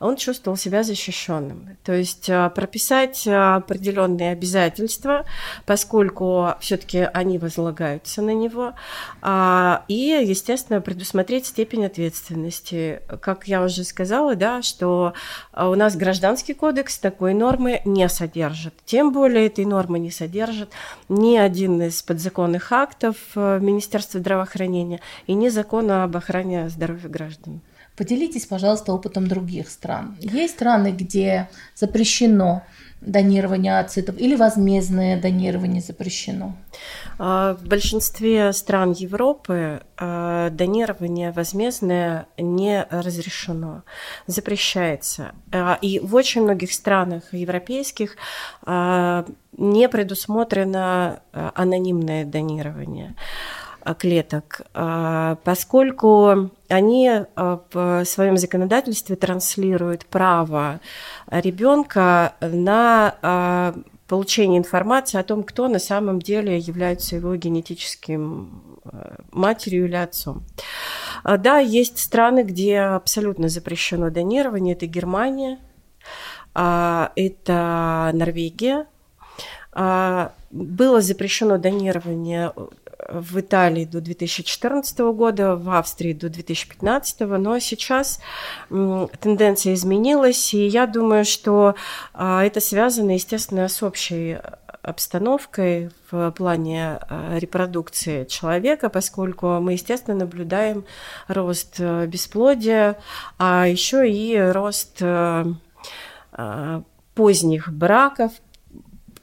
он 0.00 0.16
чувствовал 0.16 0.56
себя 0.56 0.82
защищенным. 0.82 1.76
То 1.84 1.92
есть 1.92 2.28
э, 2.28 2.50
прописать 2.50 3.28
э, 3.28 3.32
определенные 3.32 4.32
обязательства, 4.32 5.24
поскольку 5.66 6.48
все-таки 6.58 7.08
они 7.14 7.38
возлагаются 7.38 8.20
на 8.20 8.34
него, 8.34 8.72
а, 9.20 9.84
и, 9.86 10.24
естественно, 10.24 10.80
предусмотреть 10.80 11.46
степень 11.46 11.86
ответственности. 11.86 13.02
Как 13.20 13.46
я 13.46 13.62
уже 13.62 13.84
сказала, 13.84 14.34
да, 14.34 14.62
что 14.62 15.12
у 15.56 15.74
нас 15.76 15.94
гражданский 15.94 16.54
кодекс 16.54 16.98
такой 16.98 17.34
нормы 17.34 17.82
не 17.84 18.08
содержит. 18.08 18.74
Тем 18.84 19.12
более 19.12 19.46
этой 19.46 19.64
нормы 19.64 20.00
не 20.02 20.10
содержит 20.10 20.70
ни 21.08 21.36
один 21.36 21.80
из 21.82 22.02
подзаконных 22.02 22.72
актов 22.72 23.16
э, 23.34 23.58
Министерства 23.60 24.20
здравоохранения 24.20 25.00
и 25.26 25.34
ни 25.34 25.48
закона 25.48 26.04
об 26.04 26.16
охране 26.16 26.68
здоровья 26.68 27.08
граждан. 27.08 27.60
Поделитесь, 27.96 28.46
пожалуйста, 28.46 28.92
опытом 28.92 29.26
других 29.26 29.68
стран. 29.68 30.16
Есть 30.20 30.54
страны, 30.54 30.92
где 30.92 31.50
запрещено 31.74 32.62
донирование 33.04 33.78
ацитов 33.78 34.16
или 34.18 34.36
возмездное 34.36 35.20
донирование 35.20 35.82
запрещено? 35.82 36.56
А, 37.18 37.54
в 37.54 37.66
большинстве 37.66 38.52
стран 38.52 38.92
Европы 38.92 39.82
а, 39.96 40.50
донирование 40.50 41.32
возмездное 41.32 42.26
не 42.38 42.86
разрешено, 42.90 43.82
запрещается. 44.26 45.32
А, 45.52 45.78
и 45.80 45.98
в 45.98 46.14
очень 46.14 46.42
многих 46.42 46.72
странах 46.72 47.22
европейских 47.32 48.16
не 48.64 49.88
предусмотрено 49.90 51.20
анонимное 51.32 52.24
донирование 52.24 53.14
клеток, 53.98 54.62
поскольку 55.44 56.50
они 56.68 57.10
в 57.36 58.04
своем 58.04 58.36
законодательстве 58.36 59.16
транслируют 59.16 60.06
право 60.06 60.80
ребенка 61.30 62.34
на 62.40 63.74
получение 64.08 64.58
информации 64.58 65.18
о 65.18 65.22
том, 65.22 65.42
кто 65.42 65.68
на 65.68 65.78
самом 65.78 66.20
деле 66.20 66.58
является 66.58 67.16
его 67.16 67.34
генетическим 67.34 68.76
э, 68.84 69.14
матерью 69.30 69.86
или 69.86 69.96
отцом. 69.96 70.44
Да, 71.24 71.60
есть 71.60 71.98
страны, 71.98 72.42
где 72.42 72.80
абсолютно 72.80 73.48
запрещено 73.48 74.10
донирование. 74.10 74.74
Это 74.74 74.84
Германия, 74.84 75.60
это 76.52 78.10
Норвегия. 78.12 78.86
Было 79.74 81.00
запрещено 81.00 81.56
донирование 81.56 82.52
в 83.08 83.40
Италии 83.40 83.84
до 83.84 84.00
2014 84.00 84.98
года, 85.12 85.56
в 85.56 85.70
Австрии 85.70 86.12
до 86.12 86.28
2015, 86.28 87.20
но 87.20 87.58
сейчас 87.58 88.20
тенденция 88.68 89.74
изменилась, 89.74 90.54
и 90.54 90.66
я 90.66 90.86
думаю, 90.86 91.24
что 91.24 91.74
а, 92.14 92.44
это 92.44 92.60
связано, 92.60 93.12
естественно, 93.12 93.68
с 93.68 93.82
общей 93.82 94.38
обстановкой 94.82 95.90
в 96.10 96.30
плане 96.32 96.98
а, 97.00 97.38
репродукции 97.38 98.24
человека, 98.24 98.88
поскольку 98.88 99.60
мы, 99.60 99.72
естественно, 99.72 100.16
наблюдаем 100.16 100.84
рост 101.28 101.76
э, 101.78 102.06
бесплодия, 102.06 102.98
а 103.38 103.66
еще 103.66 104.10
и 104.10 104.38
рост 104.38 104.98
э, 105.00 105.44
поздних 107.14 107.72
браков, 107.72 108.32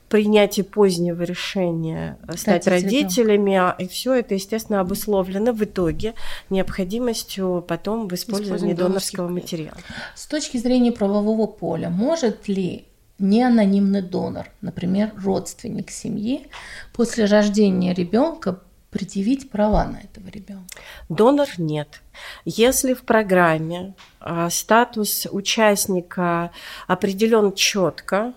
принятие 0.10 0.66
позднего 0.66 1.22
решения 1.22 2.18
стать 2.36 2.62
Кстати, 2.62 2.70
родителями, 2.70 3.56
а, 3.56 3.76
и 3.78 3.88
все 3.88 4.16
это, 4.16 4.34
естественно, 4.34 4.82
обусловлено 4.82 5.54
в 5.54 5.64
итоге 5.64 6.16
необходимостью 6.50 7.64
потом 7.68 8.08
в 8.08 8.14
использовании 8.14 8.74
донорского 8.74 9.30
материала. 9.30 9.78
С 10.16 10.26
точки 10.28 10.58
зрения 10.58 10.92
правового 10.92 11.46
поля, 11.46 11.90
может 11.90 12.48
ли 12.48 12.86
неанонимный 13.20 14.02
донор, 14.02 14.48
например, 14.62 15.12
родственник 15.24 15.92
семьи, 15.92 16.48
после 16.94 17.26
рождения 17.26 17.94
ребенка 17.94 18.60
предъявить 18.90 19.52
права 19.52 19.86
на 19.86 19.98
этого 19.98 20.28
ребенка? 20.30 20.66
Донор 21.10 21.48
нет. 21.58 22.02
Если 22.46 22.94
в 22.94 23.04
программе 23.04 23.94
а, 24.20 24.50
статус 24.50 25.28
участника 25.32 26.52
определен 26.88 27.54
четко, 27.54 28.34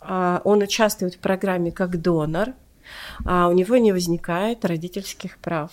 он 0.00 0.62
участвует 0.62 1.14
в 1.14 1.18
программе 1.18 1.72
как 1.72 2.00
донор, 2.00 2.54
а 3.24 3.48
у 3.48 3.52
него 3.52 3.76
не 3.76 3.92
возникает 3.92 4.64
родительских 4.64 5.38
прав 5.38 5.70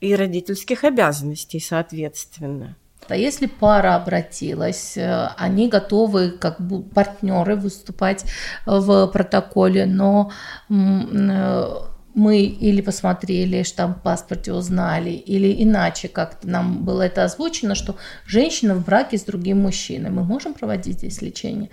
и 0.00 0.14
родительских 0.14 0.84
обязанностей, 0.84 1.60
соответственно. 1.60 2.76
А 3.08 3.16
если 3.16 3.46
пара 3.46 3.96
обратилась, 3.96 4.96
э, 4.96 5.28
они 5.36 5.68
готовы 5.68 6.30
как 6.30 6.58
партнеры 6.94 7.56
выступать 7.56 8.24
в 8.66 9.08
протоколе, 9.08 9.86
но 9.86 10.30
э, 10.68 11.66
мы 12.14 12.40
или 12.42 12.80
посмотрели 12.82 13.62
штамп 13.62 13.98
в 13.98 14.02
паспорте, 14.02 14.52
узнали, 14.52 15.10
или 15.10 15.62
иначе 15.62 16.08
как-то 16.08 16.48
нам 16.48 16.84
было 16.84 17.02
это 17.02 17.24
озвучено, 17.24 17.74
что 17.74 17.96
женщина 18.26 18.74
в 18.74 18.84
браке 18.84 19.18
с 19.18 19.24
другим 19.24 19.62
мужчиной. 19.62 20.10
Мы 20.10 20.22
можем 20.22 20.54
проводить 20.54 20.98
здесь 20.98 21.22
лечение? 21.22 21.70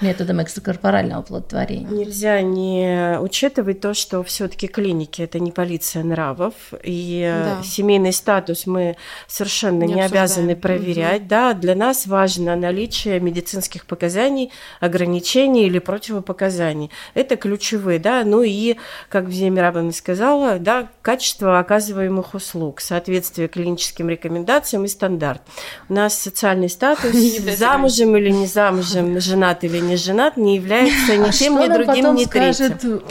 Методом 0.00 0.42
экстракорпорального 0.42 1.20
оплодотворения. 1.20 1.88
Нельзя 1.88 2.40
не 2.42 3.18
учитывать 3.20 3.80
то, 3.80 3.94
что 3.94 4.22
все-таки 4.22 4.66
клиники 4.66 5.22
это 5.22 5.38
не 5.38 5.52
полиция 5.52 6.04
нравов, 6.04 6.54
и 6.82 7.22
э, 7.26 7.44
да. 7.44 7.62
семейный 7.62 8.12
статус 8.12 8.66
мы 8.66 8.96
совершенно 9.26 9.84
не, 9.84 9.94
не 9.94 10.02
обязаны 10.02 10.56
проверять. 10.56 11.22
Угу. 11.22 11.28
Да, 11.28 11.54
для 11.54 11.74
нас 11.74 12.06
важно 12.06 12.56
наличие 12.56 13.20
медицинских 13.20 13.86
показаний, 13.86 14.50
ограничений 14.80 15.66
или 15.66 15.78
противопоказаний. 15.78 16.90
Это 17.14 17.36
ключевые, 17.36 17.98
да, 17.98 18.24
ну 18.24 18.42
и, 18.42 18.76
как 19.08 19.24
Вземя 19.26 19.62
Рабовна 19.62 19.92
сказала, 19.92 20.58
да, 20.58 20.88
качество 21.02 21.58
оказываемых 21.58 22.34
услуг, 22.34 22.80
соответствие 22.80 23.48
клиническим 23.48 24.08
рекомендациям 24.08 24.84
и 24.84 24.88
стандарт. 24.88 25.42
У 25.88 25.94
нас 25.94 26.18
социальный 26.18 26.68
статус, 26.68 27.14
замужем 27.58 28.16
или 28.16 28.30
не 28.30 28.46
замужем, 28.46 29.20
женат 29.20 29.64
или 29.64 29.83
не 29.88 29.96
женат, 29.96 30.36
не 30.36 30.56
является 30.56 31.16
ни 31.16 31.28
а 31.28 31.32
тем, 31.32 31.58
ни 31.58 31.68
другим, 31.68 32.14
ни 32.14 32.24
третьим. 32.24 33.02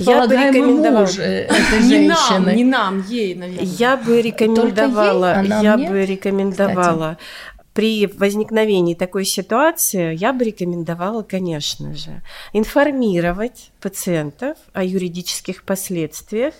Я 0.00 0.26
бы 0.26 0.34
рекомендовала. 0.34 1.04
Не 1.84 2.08
нам, 2.08 2.56
не 2.56 2.64
нам, 2.64 3.04
ей, 3.08 3.34
наверное. 3.34 3.64
Я 3.64 3.96
бы 3.96 4.22
рекомендовала, 4.22 5.42
ей, 5.42 5.52
а 5.52 5.62
я 5.62 5.76
нет? 5.76 5.90
бы 5.90 6.04
рекомендовала 6.04 7.18
при 7.74 8.06
возникновении 8.06 8.94
такой 8.94 9.24
ситуации 9.24 10.14
я 10.14 10.32
бы 10.32 10.44
рекомендовала, 10.44 11.22
конечно 11.22 11.92
же, 11.94 12.22
информировать 12.52 13.72
пациентов 13.80 14.56
о 14.72 14.84
юридических 14.84 15.64
последствиях 15.64 16.54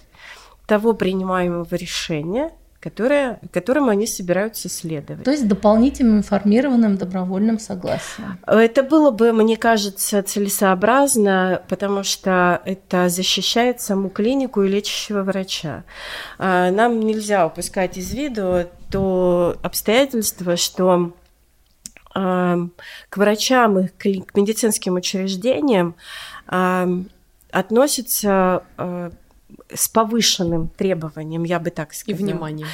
того 0.66 0.92
принимаемого 0.92 1.72
решения, 1.74 2.50
которые, 2.84 3.38
которым 3.50 3.88
они 3.88 4.06
собираются 4.06 4.68
следовать. 4.68 5.24
То 5.24 5.30
есть 5.30 5.48
дополнительным 5.48 6.18
информированным 6.18 6.98
добровольным 6.98 7.58
согласием. 7.58 8.38
Это 8.46 8.82
было 8.82 9.10
бы, 9.10 9.32
мне 9.32 9.56
кажется, 9.56 10.22
целесообразно, 10.22 11.62
потому 11.70 12.02
что 12.02 12.60
это 12.66 13.08
защищает 13.08 13.80
саму 13.80 14.10
клинику 14.10 14.62
и 14.62 14.68
лечащего 14.68 15.22
врача. 15.22 15.84
А, 16.38 16.70
нам 16.70 17.00
нельзя 17.00 17.46
упускать 17.46 17.96
из 17.96 18.12
виду 18.12 18.68
то 18.90 19.56
обстоятельство, 19.62 20.58
что 20.58 21.14
а, 22.14 22.58
к 23.08 23.16
врачам 23.16 23.78
и 23.78 23.88
к 23.88 24.36
медицинским 24.36 24.96
учреждениям 24.96 25.94
а, 26.46 26.86
относятся 27.50 28.62
с 29.74 29.88
повышенным 29.88 30.68
требованием, 30.68 31.44
я 31.44 31.58
бы 31.58 31.70
так 31.70 31.92
сказала. 31.92 32.20
И 32.20 32.22
вниманием. 32.22 32.68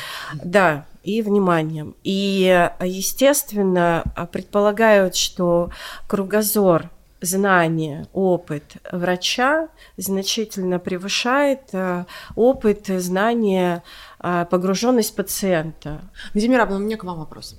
Да, 0.44 0.86
и 1.02 1.22
вниманием. 1.22 1.94
И, 2.04 2.70
естественно, 2.80 4.04
предполагают, 4.32 5.16
что 5.16 5.70
кругозор 6.06 6.90
знания, 7.20 8.06
опыт 8.12 8.76
врача 8.90 9.68
значительно 9.96 10.78
превышает 10.78 11.60
э, 11.72 12.04
опыт, 12.34 12.86
знания, 12.86 13.82
э, 14.20 14.46
погруженность 14.50 15.14
пациента. 15.14 16.00
Мирабовна, 16.34 16.82
у 16.82 16.86
меня 16.86 16.96
к 16.96 17.04
вам 17.04 17.18
вопрос. 17.18 17.56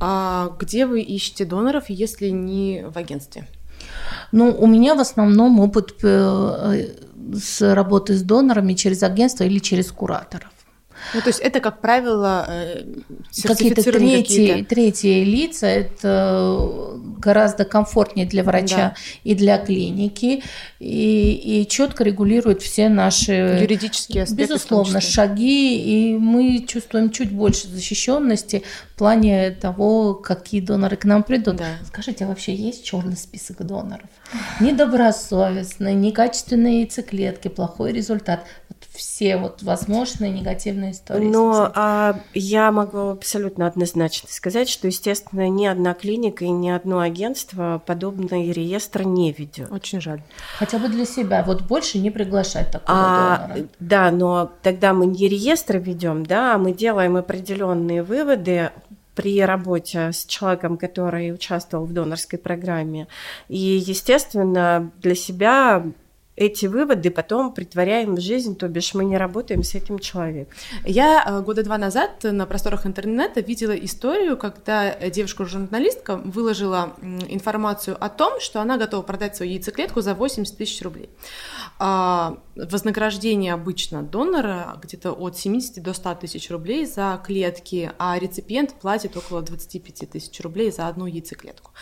А 0.00 0.54
где 0.58 0.86
вы 0.86 1.02
ищете 1.02 1.44
доноров, 1.44 1.88
если 1.88 2.28
не 2.28 2.84
в 2.88 2.96
агентстве? 2.96 3.46
Ну, 4.32 4.54
у 4.58 4.66
меня 4.66 4.94
в 4.94 5.00
основном 5.00 5.60
опыт 5.60 5.94
э, 6.02 6.88
с 7.34 7.74
работы 7.74 8.14
с 8.14 8.22
донорами 8.22 8.74
через 8.74 9.02
агентство 9.02 9.44
или 9.44 9.58
через 9.58 9.90
кураторов. 9.90 10.50
Ну, 11.14 11.20
то 11.20 11.28
есть 11.28 11.40
это, 11.40 11.60
как 11.60 11.80
правило, 11.80 12.46
э, 12.48 12.84
какие-то 13.42 13.82
третьи, 13.82 14.22
какие 14.22 14.64
третьи 14.64 15.24
лица, 15.24 15.66
это 15.66 16.98
гораздо 17.18 17.64
комфортнее 17.64 18.26
для 18.26 18.42
врача 18.42 18.76
да. 18.76 18.94
и 19.24 19.34
для 19.34 19.58
клиники, 19.58 20.42
и, 20.78 21.60
и 21.62 21.68
четко 21.68 22.04
регулирует 22.04 22.62
все 22.62 22.88
наши 22.88 23.32
юридические 23.60 24.24
аспекты. 24.24 24.54
Безусловно, 24.54 25.00
шаги, 25.00 26.12
и 26.12 26.18
мы 26.18 26.64
чувствуем 26.66 27.10
чуть 27.10 27.32
больше 27.32 27.68
защищенности 27.68 28.62
в 28.94 28.98
плане 28.98 29.50
того, 29.50 30.14
какие 30.14 30.60
доноры 30.60 30.96
к 30.96 31.04
нам 31.04 31.22
придут. 31.22 31.56
Да. 31.56 31.66
Скажите, 31.86 32.24
а 32.24 32.28
вообще 32.28 32.54
есть 32.54 32.84
черный 32.84 33.16
список 33.16 33.64
доноров? 33.64 34.08
Недобросовестные, 34.60 35.94
некачественные 35.94 36.80
яйцеклетки, 36.80 37.48
плохой 37.48 37.92
результат 37.92 38.44
все 38.96 39.36
вот 39.36 39.62
возможные 39.62 40.30
негативные 40.30 40.92
истории. 40.92 41.26
Но 41.26 41.70
а, 41.74 42.18
я 42.34 42.72
могу 42.72 43.10
абсолютно 43.10 43.66
однозначно 43.66 44.28
сказать, 44.30 44.68
что, 44.68 44.86
естественно, 44.86 45.48
ни 45.48 45.66
одна 45.66 45.94
клиника 45.94 46.44
и 46.44 46.50
ни 46.50 46.68
одно 46.68 47.00
агентство 47.00 47.82
подобный 47.84 48.52
реестр 48.52 49.02
не 49.02 49.32
ведет. 49.32 49.70
Очень 49.70 50.00
жаль. 50.00 50.22
Хотя 50.58 50.78
бы 50.78 50.88
для 50.88 51.04
себя, 51.04 51.42
вот 51.44 51.62
больше 51.62 51.98
не 51.98 52.10
приглашать 52.10 52.70
такого 52.70 52.98
а, 52.98 53.48
донора. 53.48 53.68
Да, 53.80 54.10
но 54.10 54.52
тогда 54.62 54.92
мы 54.92 55.06
не 55.06 55.28
реестр 55.28 55.78
ведем, 55.78 56.24
да, 56.24 56.54
а 56.54 56.58
мы 56.58 56.72
делаем 56.72 57.16
определенные 57.16 58.02
выводы 58.02 58.70
при 59.16 59.42
работе 59.42 60.12
с 60.12 60.26
человеком, 60.26 60.76
который 60.76 61.32
участвовал 61.32 61.86
в 61.86 61.92
донорской 61.92 62.38
программе. 62.38 63.08
И, 63.48 63.56
естественно, 63.56 64.92
для 65.00 65.14
себя 65.14 65.84
эти 66.36 66.66
выводы 66.66 67.10
потом 67.10 67.52
притворяем 67.52 68.14
в 68.14 68.20
жизнь, 68.20 68.56
то 68.56 68.68
бишь 68.68 68.94
мы 68.94 69.04
не 69.04 69.16
работаем 69.16 69.62
с 69.62 69.74
этим 69.74 69.98
человеком. 69.98 70.54
Я 70.84 71.24
э, 71.26 71.40
года 71.42 71.62
два 71.64 71.78
назад 71.78 72.22
на 72.22 72.46
просторах 72.46 72.86
интернета 72.86 73.40
видела 73.40 73.72
историю, 73.72 74.36
когда 74.36 74.94
девушка-журналистка 75.08 76.16
выложила 76.16 76.94
информацию 77.28 77.96
о 77.98 78.08
том, 78.08 78.40
что 78.40 78.60
она 78.60 78.76
готова 78.76 79.02
продать 79.02 79.36
свою 79.36 79.52
яйцеклетку 79.52 80.02
за 80.02 80.14
80 80.14 80.56
тысяч 80.56 80.82
рублей. 80.82 81.08
А, 81.78 82.38
вознаграждение 82.54 83.52
обычно 83.52 84.02
донора 84.02 84.78
где-то 84.82 85.12
от 85.12 85.36
70 85.36 85.82
до 85.82 85.92
100 85.92 86.14
тысяч 86.16 86.50
рублей 86.50 86.86
за 86.86 87.20
клетки, 87.24 87.92
а 87.98 88.18
реципиент 88.18 88.74
платит 88.74 89.16
около 89.16 89.42
25 89.42 90.10
тысяч 90.10 90.40
рублей 90.40 90.70
за 90.70 90.88
одну 90.88 91.06
яйцеклетку. 91.06 91.72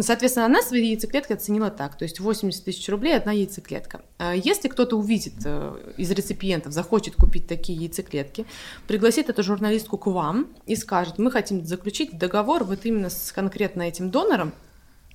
Соответственно, 0.00 0.46
она 0.46 0.62
свои 0.62 0.88
яйцеклетки 0.88 1.32
оценила 1.32 1.70
так, 1.70 1.96
то 1.96 2.04
есть 2.04 2.20
80 2.20 2.64
тысяч 2.64 2.88
рублей 2.88 3.16
одна 3.16 3.32
яйцеклетка. 3.32 3.99
А 4.18 4.34
если 4.34 4.68
кто-то 4.68 4.96
увидит 4.96 5.34
э, 5.44 5.92
из 5.96 6.10
реципиентов, 6.10 6.72
захочет 6.72 7.16
купить 7.16 7.46
такие 7.46 7.78
яйцеклетки, 7.78 8.46
пригласит 8.86 9.28
эту 9.30 9.42
журналистку 9.42 9.98
к 9.98 10.06
вам 10.06 10.48
и 10.66 10.76
скажет, 10.76 11.18
мы 11.18 11.30
хотим 11.30 11.64
заключить 11.64 12.18
договор 12.18 12.64
вот 12.64 12.84
именно 12.84 13.10
с 13.10 13.32
конкретно 13.32 13.82
этим 13.82 14.10
донором, 14.10 14.52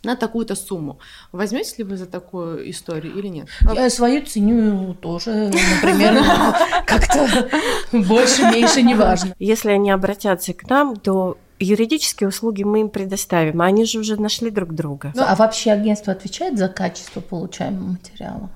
на 0.06 0.15
такую-то 0.15 0.56
сумму. 0.56 1.00
Возьмете 1.32 1.76
ли 1.80 1.84
вы 1.84 1.98
за 1.98 2.06
такую 2.06 2.69
историю 2.69 3.17
или 3.17 3.28
нет? 3.28 3.48
Я 3.74 3.89
свою 3.89 4.24
ценю 4.26 4.93
тоже, 4.93 5.52
например, 5.52 6.24
как-то 6.86 7.50
больше, 7.91 8.43
меньше, 8.43 8.84
неважно. 8.84 9.36
Если 9.39 9.71
они 9.71 9.91
обратятся 9.91 10.54
к 10.54 10.69
нам, 10.69 10.95
то 10.95 11.38
юридические 11.60 12.30
услуги 12.30 12.63
мы 12.63 12.82
им 12.82 12.89
предоставим. 12.89 13.62
Они 13.62 13.86
же 13.86 14.00
уже 14.00 14.19
нашли 14.21 14.50
друг 14.52 14.74
друга. 14.74 15.12
Ну, 15.15 15.24
а 15.26 15.36
вообще 15.36 15.71
агентство 15.71 16.13
отвечает 16.13 16.58
за 16.58 16.67
качество 16.67 17.19
получаемого 17.21 17.91
материала? 17.91 18.50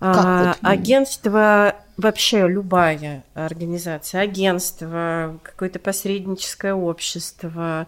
А, 0.00 0.48
вот? 0.48 0.58
агентство 0.62 1.76
вообще 1.96 2.48
любая 2.48 3.24
организация, 3.34 4.22
агентство, 4.22 5.38
какое-то 5.42 5.78
посредническое 5.78 6.74
общество, 6.74 7.86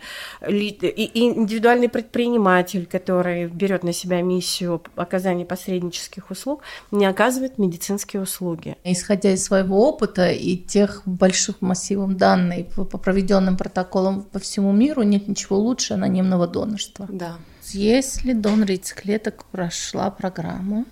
и 0.48 1.10
индивидуальный 1.14 1.88
предприниматель, 1.88 2.86
который 2.86 3.46
берет 3.46 3.82
на 3.82 3.92
себя 3.92 4.22
миссию 4.22 4.82
оказания 4.94 5.44
посреднических 5.44 6.30
услуг, 6.30 6.62
не 6.90 7.06
оказывает 7.06 7.58
медицинские 7.58 8.22
услуги. 8.22 8.76
Исходя 8.84 9.32
из 9.32 9.44
своего 9.44 9.88
опыта 9.88 10.30
и 10.30 10.56
тех 10.56 11.02
больших 11.04 11.60
массивов 11.60 12.16
данных 12.16 12.66
по 12.68 12.98
проведенным 12.98 13.56
протоколам 13.56 14.22
по 14.22 14.38
всему 14.38 14.72
миру, 14.72 15.02
нет 15.02 15.28
ничего 15.28 15.58
лучше 15.58 15.94
анонимного 15.94 16.46
донорства. 16.46 17.06
Да. 17.10 17.36
Если 17.72 18.32
донор 18.32 18.70
яйцеклеток 18.70 19.44
прошла 19.46 20.10
программу, 20.10 20.84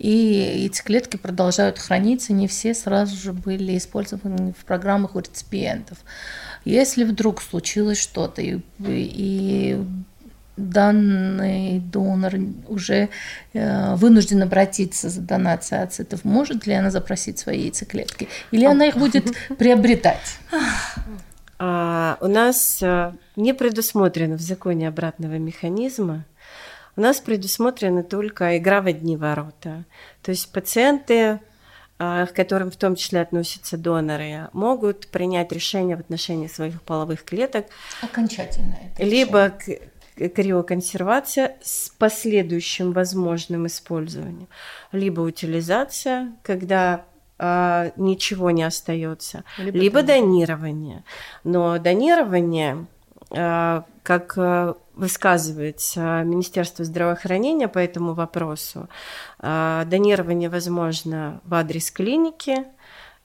и 0.00 0.62
яйцеклетки 0.62 1.18
продолжают 1.18 1.78
храниться, 1.78 2.32
не 2.32 2.48
все 2.48 2.72
сразу 2.72 3.14
же 3.16 3.34
были 3.34 3.76
использованы 3.76 4.54
в 4.58 4.64
программах 4.64 5.14
у 5.14 5.18
реципиентов. 5.18 5.98
Если 6.64 7.04
вдруг 7.04 7.42
случилось 7.42 8.00
что-то, 8.00 8.40
и, 8.40 8.60
и 8.78 9.78
данный 10.56 11.80
донор 11.80 12.32
уже 12.66 13.10
э, 13.52 13.94
вынужден 13.96 14.42
обратиться 14.42 15.10
за 15.10 15.20
донацией 15.20 15.82
ацетов, 15.82 16.24
может 16.24 16.66
ли 16.66 16.72
она 16.72 16.90
запросить 16.90 17.38
свои 17.38 17.64
яйцеклетки? 17.64 18.28
Или 18.52 18.64
она 18.64 18.86
их 18.86 18.96
будет 18.96 19.36
приобретать? 19.58 20.38
А, 21.58 22.16
у 22.22 22.26
нас 22.26 22.78
э, 22.80 23.12
не 23.36 23.52
предусмотрено 23.52 24.38
в 24.38 24.40
законе 24.40 24.88
обратного 24.88 25.34
механизма. 25.34 26.24
У 26.96 27.00
нас 27.00 27.20
предусмотрена 27.20 28.02
только 28.02 28.58
игра 28.58 28.80
в 28.82 28.86
одни 28.86 29.16
ворота. 29.16 29.84
То 30.22 30.30
есть 30.30 30.52
пациенты, 30.52 31.40
а, 31.98 32.26
к 32.26 32.32
которым 32.32 32.70
в 32.70 32.76
том 32.76 32.96
числе 32.96 33.20
относятся 33.20 33.76
доноры, 33.76 34.48
могут 34.52 35.08
принять 35.08 35.52
решение 35.52 35.96
в 35.96 36.00
отношении 36.00 36.46
своих 36.46 36.82
половых 36.82 37.24
клеток. 37.24 37.66
Окончательно. 38.02 38.76
либо 38.98 39.52
криоконсервация 40.28 41.56
с 41.62 41.90
последующим 41.98 42.92
возможным 42.92 43.66
использованием, 43.66 44.48
либо 44.92 45.20
утилизация, 45.20 46.32
когда 46.42 47.04
а, 47.38 47.92
ничего 47.96 48.50
не 48.50 48.62
остается, 48.62 49.44
либо, 49.56 49.78
либо 49.78 50.02
донирование. 50.02 51.04
Но 51.42 51.78
донирование 51.78 52.86
а, 53.30 53.84
как 54.10 54.32
э, 54.38 54.74
высказывается 54.96 56.22
Министерство 56.24 56.84
здравоохранения 56.84 57.68
по 57.68 57.78
этому 57.78 58.12
вопросу, 58.14 58.88
а, 59.38 59.84
донирование 59.84 60.48
возможно 60.48 61.40
в 61.44 61.54
адрес 61.54 61.92
клиники, 61.92 62.64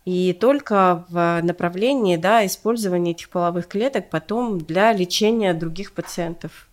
и 0.06 0.32
только 0.34 1.04
в 1.10 1.42
направлении 1.42 2.18
да, 2.18 2.46
использования 2.46 3.12
этих 3.12 3.30
половых 3.30 3.68
клеток 3.68 4.12
потом 4.12 4.60
для 4.60 4.94
лечения 4.94 5.56
других 5.56 5.92
пациентов. 5.94 6.68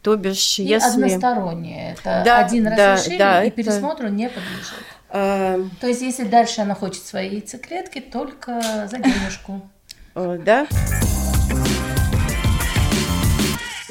То 0.00 0.14
бишь, 0.14 0.60
и 0.60 0.62
если... 0.62 1.02
одностороннее. 1.02 1.94
Это 1.94 2.22
да, 2.24 2.38
один 2.38 2.68
раз 2.68 2.76
да, 2.76 2.94
решили, 2.94 3.18
да, 3.18 3.42
и 3.42 3.48
это... 3.48 3.56
пересмотру 3.56 4.06
не 4.10 4.28
подлежит. 4.28 4.84
А... 5.08 5.58
То 5.80 5.88
есть, 5.88 6.02
если 6.02 6.22
дальше 6.22 6.60
она 6.60 6.76
хочет 6.76 7.04
свои 7.04 7.30
яйцеклетки, 7.30 8.00
только 8.00 8.86
за 8.88 8.98
денежку. 8.98 9.60
Да. 10.14 10.68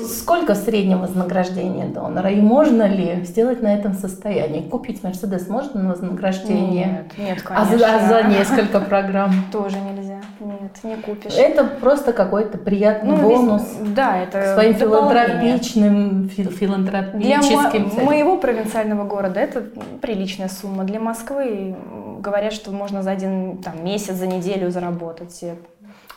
Сколько 0.08 0.56
среднего 0.56 1.00
вознаграждения 1.00 1.86
донора? 1.86 2.30
И 2.32 2.40
можно 2.42 2.84
ли 2.88 3.24
сделать 3.26 3.62
на 3.62 3.74
этом 3.74 3.94
состояние? 3.94 4.64
Купить 4.64 5.04
Мерседес 5.04 5.48
можно 5.48 5.82
на 5.84 5.90
вознаграждение? 5.90 6.86
Нет, 7.18 7.18
нет, 7.18 7.42
конечно. 7.42 7.62
А 7.62 7.66
за, 7.66 7.96
а 7.96 8.08
за 8.24 8.28
несколько 8.30 8.80
программ? 8.80 9.32
Тоже 9.52 9.78
нельзя. 9.80 10.22
нет, 10.40 10.72
не 10.84 10.96
купишь. 10.98 11.34
Это 11.38 11.64
просто 11.66 12.14
какой-то 12.14 12.58
приятный 12.58 13.12
Ну, 13.12 13.18
бонус. 13.30 13.62
весь- 13.80 13.94
да, 13.94 14.18
это 14.18 14.54
Своим 14.54 14.74
дополнение. 14.78 15.28
филантропичным, 15.28 16.30
фи- 16.30 16.44
Для 16.44 16.52
филантропическим 16.52 17.84
мо- 17.84 17.90
целям. 17.90 18.06
моего 18.06 18.38
провинциального 18.38 19.04
города 19.06 19.40
это 19.40 19.64
приличная 20.02 20.48
сумма. 20.50 20.84
Для 20.84 21.00
Москвы 21.00 21.76
говорят, 22.20 22.54
что 22.54 22.72
можно 22.72 23.04
за 23.04 23.12
один 23.12 23.58
там, 23.60 23.84
месяц, 23.84 24.16
за 24.16 24.28
неделю 24.28 24.70
заработать. 24.72 25.44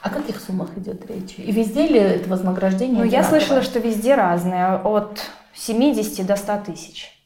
О 0.03 0.11
каких 0.11 0.41
суммах 0.41 0.77
идет 0.77 1.09
речь? 1.09 1.35
И 1.39 1.53
везде 1.53 1.87
ли 1.87 1.99
это 1.99 2.29
вознаграждение? 2.29 2.99
Ну, 2.99 3.05
я 3.05 3.23
слышала, 3.23 3.63
что 3.63 3.79
везде 3.79 4.15
разные, 4.17 4.75
от 4.77 5.21
70 5.55 6.27
до 6.27 6.37
100 6.37 6.57
тысяч. 6.67 7.19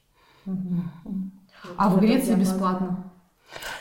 А 1.76 1.88
в 1.88 1.98
Греции 2.00 2.34
бесплатно? 2.34 3.04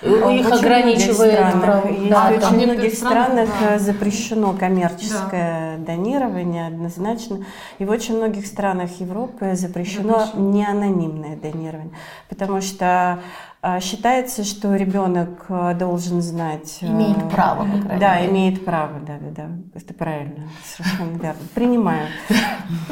У 0.02 0.08
их 0.08 0.46
В 0.46 0.48
очень 0.48 0.54
ограничивает 0.54 1.34
странах, 1.34 1.84
Да, 2.10 2.32
в 2.32 2.38
очень 2.38 2.66
многих 2.66 2.94
странах, 2.94 3.50
да. 3.60 3.76
э, 3.76 3.80
запрещено 3.80 4.54
коммерческое 4.54 5.78
донирование 5.80 6.68
однозначно. 6.68 7.46
И 7.80 7.86
в 7.86 7.90
очень 7.90 8.16
многих 8.18 8.46
странах 8.46 8.92
Европы 9.00 9.56
запрещено 9.56 10.20
Запрещено. 10.20 10.52
неанонимное 10.52 11.36
донирование. 11.38 11.92
Потому 12.30 12.62
что 12.62 12.86
а, 12.86 13.20
считается, 13.80 14.44
что 14.44 14.76
ребенок 14.76 15.46
а, 15.50 15.74
должен 15.74 16.22
знать... 16.22 16.78
э, 16.82 16.86
Имеет 16.86 17.30
право, 17.32 17.64
по 17.64 17.80
крайней 17.82 18.00
Да, 18.00 18.20
мере. 18.20 18.32
имеет 18.32 18.64
право, 18.66 19.00
да, 19.00 19.18
да, 19.20 19.32
да. 19.32 19.50
Это 19.74 19.94
правильно, 19.96 20.50
совершенно 20.64 21.18
верно. 21.18 21.42
Принимаю. 21.56 22.08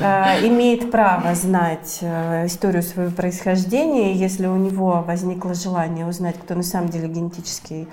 А, 0.01 0.35
Имеет 0.41 0.89
право 0.91 1.35
знать 1.35 1.99
э, 2.01 2.47
историю 2.47 2.81
своего 2.81 3.11
происхождения, 3.11 4.13
если 4.13 4.47
у 4.47 4.55
него 4.57 5.03
возникло 5.05 5.53
желание 5.53 6.07
узнать, 6.07 6.37
кто 6.39 6.55
на 6.55 6.63
самом 6.63 6.89
деле 6.89 7.07
генетический 7.07 7.87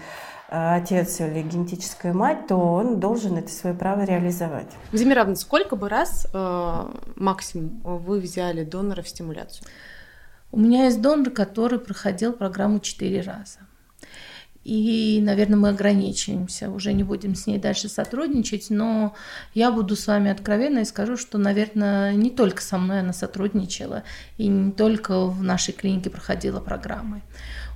э, 0.49 0.75
отец 0.77 1.21
или 1.21 1.43
генетическая 1.43 2.13
мать, 2.15 2.47
то 2.47 2.57
он 2.57 2.99
должен 2.99 3.37
это 3.37 3.51
свое 3.51 3.75
право 3.77 4.03
реализовать. 4.05 4.69
Владимир 4.91 5.37
сколько 5.37 5.77
бы 5.77 5.89
раз 5.89 6.27
э, 6.33 6.85
максимум 7.17 7.81
вы 7.85 8.21
взяли 8.21 8.65
донора 8.65 9.03
в 9.03 9.09
стимуляцию? 9.09 9.67
У 10.53 10.59
меня 10.59 10.85
есть 10.85 11.01
донор, 11.01 11.31
который 11.31 11.79
проходил 11.79 12.33
программу 12.33 12.81
четыре 12.81 13.21
раза. 13.21 13.61
И, 14.63 15.21
наверное, 15.23 15.57
мы 15.57 15.69
ограничимся, 15.71 16.71
уже 16.71 16.93
не 16.93 17.03
будем 17.03 17.35
с 17.35 17.47
ней 17.47 17.59
дальше 17.59 17.89
сотрудничать, 17.89 18.69
но 18.69 19.15
я 19.55 19.73
буду 19.73 19.97
с 19.97 20.07
вами 20.07 20.31
откровенна 20.31 20.81
и 20.81 20.85
скажу, 20.85 21.17
что, 21.17 21.39
наверное, 21.39 22.13
не 22.15 22.31
только 22.31 22.63
со 22.63 22.77
мной 22.77 23.01
она 23.01 23.15
сотрудничала, 23.15 24.03
и 24.37 24.49
не 24.49 24.73
только 24.73 25.27
в 25.27 25.43
нашей 25.43 25.73
клинике 25.73 26.11
проходила 26.11 26.61
программы. 26.61 27.23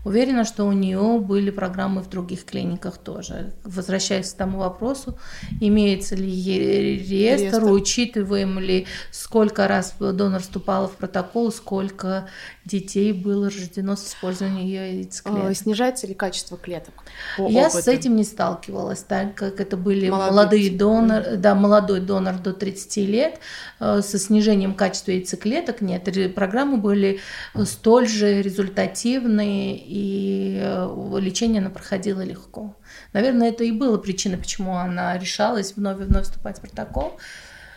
Уверена, 0.05 0.45
что 0.45 0.65
у 0.65 0.73
нее 0.73 1.19
были 1.19 1.51
программы 1.51 2.03
в 2.03 2.09
других 2.09 2.45
клиниках 2.45 2.99
тоже. 2.99 3.53
Возвращаясь 3.65 4.33
к 4.33 4.37
тому 4.37 4.59
вопросу, 4.59 5.19
имеется 5.61 6.15
ли 6.15 6.25
реестр, 6.27 7.45
Реестр. 7.45 7.73
учитываем 7.73 8.59
ли, 8.59 8.87
сколько 9.11 9.67
раз 9.67 9.95
донор 9.99 10.41
вступала 10.41 10.89
в 10.89 10.93
протокол, 10.93 11.51
сколько 11.53 12.29
детей 12.65 13.13
было 13.13 13.47
рождено 13.47 13.97
с 13.97 14.09
использованием 14.09 14.67
ее 14.67 14.85
Э, 14.85 14.97
яйцеклеток. 14.97 15.57
снижается 15.57 16.07
ли 16.07 16.15
качество 16.15 16.57
клеток? 16.57 16.95
Я 17.39 17.67
опыту? 17.67 17.83
с 17.83 17.89
этим 17.89 18.17
не 18.17 18.25
сталкивалась, 18.25 19.01
так 19.01 19.35
как 19.35 19.61
это 19.61 19.77
были 19.77 20.09
Молодые 20.09 20.31
молодые 20.33 20.71
доноры, 20.71 21.37
да, 21.37 21.55
молодой 21.55 22.01
донор 22.01 22.39
до 22.39 22.53
30 22.53 22.97
лет 23.09 23.41
э, 23.81 24.01
со 24.03 24.19
снижением 24.19 24.75
качества 24.75 25.13
яйцеклеток. 25.13 25.81
Нет, 25.81 26.09
программы 26.35 26.77
были 26.77 27.21
столь 27.65 28.09
же 28.09 28.43
результативные, 28.43 29.77
и 29.95 30.59
э, 30.61 31.19
лечение 31.21 31.61
она 31.61 31.71
проходила 31.71 32.21
легко. 32.21 32.75
Наверное, 33.13 33.51
это 33.51 33.63
и 33.63 33.71
было 33.71 33.97
причиной, 33.97 34.39
почему 34.39 34.77
она 34.77 35.17
решалась 35.17 35.75
вновь 35.77 36.01
и 36.01 36.03
вновь 36.03 36.25
вступать 36.25 36.59
в 36.59 36.63
протокол. 36.63 37.13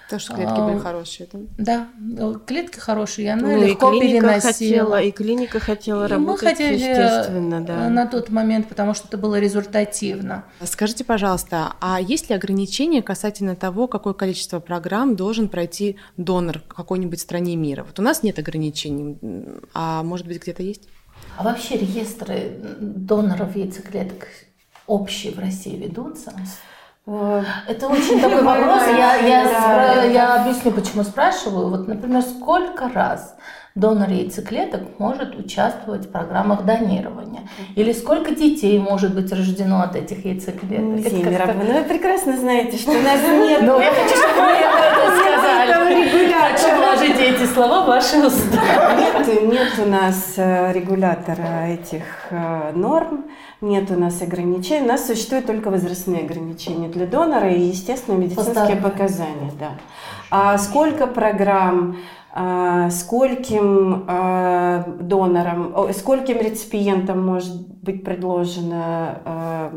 Потому 0.05 0.19
что 0.21 0.33
клетки 0.35 0.59
были 0.61 0.77
А, 0.77 0.79
хорошие. 0.79 1.29
да? 1.31 1.39
Да, 1.57 1.87
э, 2.17 2.33
клетки 2.47 2.79
хорошие, 2.79 3.25
и 3.25 3.29
она 3.29 3.41
Ну, 3.43 3.61
и 3.61 3.67
легко 3.67 3.91
клиника 3.91 4.07
переносила. 4.29 4.41
хотела, 4.53 5.01
и 5.01 5.11
клиника 5.11 5.59
хотела 5.59 5.99
И 5.99 6.03
мы 6.05 6.09
работать, 6.15 6.47
хотели 6.49 6.73
естественно, 6.73 7.61
да. 7.61 7.89
на 7.89 8.07
тот 8.07 8.29
момент, 8.29 8.67
потому 8.67 8.95
что 8.95 9.07
это 9.09 9.17
было 9.17 9.37
результативно. 9.39 10.45
Скажите, 10.63 11.03
пожалуйста, 11.03 11.73
а 11.81 12.01
есть 12.01 12.29
ли 12.29 12.35
ограничения 12.35 13.03
касательно 13.03 13.55
того, 13.55 13.87
какое 13.87 14.13
количество 14.13 14.59
программ 14.59 15.15
должен 15.15 15.49
пройти 15.49 15.97
донор 16.15 16.61
в 16.67 16.73
какой-нибудь 16.73 17.19
стране 17.19 17.55
мира? 17.57 17.83
Вот 17.83 17.99
у 17.99 18.01
нас 18.01 18.23
нет 18.23 18.39
ограничений, 18.39 19.17
а 19.75 20.01
может 20.01 20.25
быть 20.25 20.41
где-то 20.41 20.63
есть? 20.63 20.87
А 21.37 21.43
вообще 21.43 21.77
реестры 21.77 22.57
доноров 22.79 23.55
яйцеклеток 23.55 24.27
общие 24.87 25.31
в 25.33 25.39
России 25.39 25.75
ведутся? 25.77 26.33
Э, 27.05 27.43
Это 27.67 27.87
очень 27.87 28.19
такой 28.19 28.41
вопрос. 28.43 28.81
Я, 28.87 29.15
я, 29.17 30.03
я 30.05 30.41
объясню, 30.41 30.71
почему 30.71 31.03
спрашиваю. 31.03 31.69
Вот, 31.69 31.87
например, 31.87 32.23
сколько 32.23 32.89
раз 32.89 33.35
донор 33.77 34.09
яйцеклеток 34.09 34.81
может 34.99 35.37
участвовать 35.37 36.05
в 36.07 36.11
программах 36.11 36.65
донирования? 36.65 37.47
Или 37.75 37.93
сколько 37.93 38.33
детей 38.35 38.79
может 38.79 39.13
быть 39.13 39.31
рождено 39.31 39.81
от 39.81 39.95
этих 39.95 40.25
яйцеклеток? 40.25 41.37
Как-то- 41.37 41.63
ну 41.63 41.79
вы 41.79 41.83
прекрасно 41.83 42.37
знаете, 42.37 42.77
что 42.77 42.91
у 42.91 43.01
нас 43.01 43.21
нет 43.21 43.61
Ну, 43.61 43.79
я 43.79 43.91
хочу, 43.91 44.15
чтобы 44.15 44.41
вы 44.41 44.51
это 44.51 45.19
сказали. 45.19 46.17
Хочу 46.51 46.75
вложить 46.75 47.19
эти 47.19 47.45
слова 47.45 47.83
в 47.83 47.87
ваши 47.87 48.17
уста. 48.17 48.95
Нет, 48.97 49.43
нет 49.43 49.73
у 49.85 49.89
нас 49.89 50.33
э, 50.37 50.71
регулятора 50.73 51.67
этих 51.67 52.03
э, 52.31 52.71
норм, 52.73 53.25
нет 53.61 53.91
у 53.91 53.95
нас 53.95 54.21
ограничений. 54.21 54.85
У 54.85 54.87
нас 54.87 55.05
существуют 55.05 55.45
только 55.45 55.69
возрастные 55.69 56.21
ограничения 56.21 56.87
для 56.87 57.05
донора 57.05 57.49
и, 57.51 57.59
естественно, 57.61 58.15
медицинские 58.15 58.77
показания. 58.77 59.51
Да. 59.59 59.71
А 60.31 60.57
сколько 60.57 61.07
программ, 61.07 61.97
скольким 62.91 64.05
э, 64.07 64.83
донорам, 64.99 65.91
скольким 65.93 66.39
реципиентам 66.39 67.25
может 67.25 67.67
быть 67.81 68.03
предложено 68.03 69.71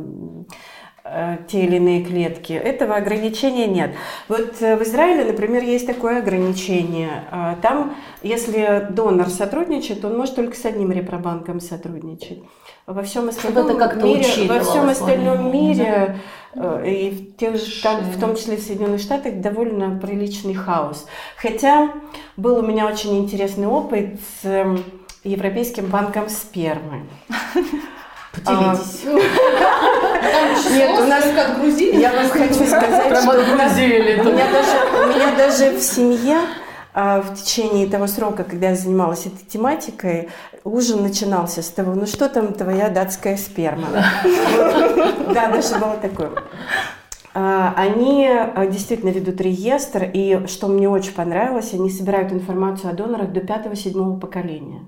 э, 1.05 1.38
те 1.49 1.64
или 1.64 1.77
иные 1.77 2.05
клетки. 2.05 2.53
Этого 2.53 2.96
ограничения 2.96 3.66
нет. 3.66 3.92
Вот 4.29 4.57
э, 4.61 4.77
в 4.77 4.83
Израиле, 4.83 5.25
например, 5.25 5.62
есть 5.62 5.87
такое 5.87 6.18
ограничение. 6.18 7.25
А, 7.31 7.57
Там, 7.57 7.94
если 8.23 8.87
донор 8.90 9.29
сотрудничает, 9.29 10.05
он 10.05 10.16
может 10.16 10.37
только 10.37 10.57
с 10.57 10.64
одним 10.64 10.92
репробанком 10.92 11.61
сотрудничать. 11.61 12.42
Во 12.87 13.03
всем 13.03 13.29
остальном 13.29 14.05
мире, 14.05 14.49
во 14.49 14.61
всем 14.61 14.88
остальном 14.88 15.53
мире 15.53 16.18
и 16.54 17.10
в, 17.10 17.36
тех 17.38 17.56
же, 17.56 17.82
там, 17.82 18.00
в 18.00 18.18
том 18.20 18.36
числе 18.36 18.56
в 18.56 18.60
Соединенных 18.60 19.00
Штатах 19.00 19.36
довольно 19.36 19.98
приличный 19.98 20.54
хаос. 20.54 21.06
Хотя 21.36 21.92
был 22.36 22.58
у 22.58 22.62
меня 22.62 22.86
очень 22.86 23.18
интересный 23.18 23.66
опыт 23.66 24.18
с 24.42 24.46
эм, 24.46 24.84
Европейским 25.22 25.86
банком 25.86 26.28
спермы. 26.28 27.06
Поделитесь. 28.32 29.04
Нет, 30.72 31.00
у 31.00 31.04
нас 31.04 31.24
как 31.34 31.60
грузили. 31.60 32.00
Я 32.00 32.12
вам 32.12 32.28
хочу 32.28 32.66
сказать, 32.66 33.16
что 33.16 33.32
у 35.04 35.08
меня 35.08 35.36
даже 35.36 35.70
в 35.70 35.80
семье 35.80 36.38
а, 36.92 37.20
в 37.22 37.35
течение 37.35 37.87
того 37.87 38.07
срока, 38.07 38.44
когда 38.44 38.70
я 38.70 38.74
занималась 38.74 39.26
этой 39.26 39.44
тематикой, 39.44 40.29
ужин 40.64 41.03
начинался 41.03 41.62
с 41.62 41.68
того, 41.68 41.94
ну 41.94 42.07
что 42.07 42.29
там 42.29 42.53
твоя 42.53 42.88
датская 42.88 43.37
сперма? 43.37 43.87
Да, 45.33 45.48
даже 45.53 45.79
было 45.79 45.96
такое. 45.96 46.31
А, 47.33 47.74
Они 47.76 48.26
а, 48.29 48.66
действительно 48.66 49.11
ведут 49.11 49.40
реестр, 49.40 50.11
и 50.12 50.46
что 50.48 50.66
мне 50.66 50.88
очень 50.88 51.12
понравилось, 51.12 51.72
они 51.74 51.90
собирают 51.90 52.33
информацию 52.33 52.90
о 52.90 52.94
донорах 52.94 53.33
до 53.33 53.40
пятого-седьмого 53.40 54.18
поколения. 54.18 54.83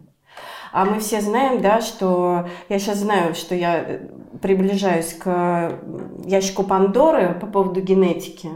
А 0.73 0.87
мы 0.87 1.01
все 1.01 1.21
знаем, 1.21 1.61
да, 1.61 1.81
что 1.83 2.49
я 2.69 2.79
сейчас 2.79 2.99
знаю, 2.99 3.35
что 3.35 3.55
я 3.55 3.77
э, 3.77 4.09
приближаюсь 4.41 5.12
к 5.12 5.79
ящику 6.25 6.62
Пандоры 6.62 7.35
по 7.38 7.47
поводу 7.47 7.83
генетики. 7.83 8.49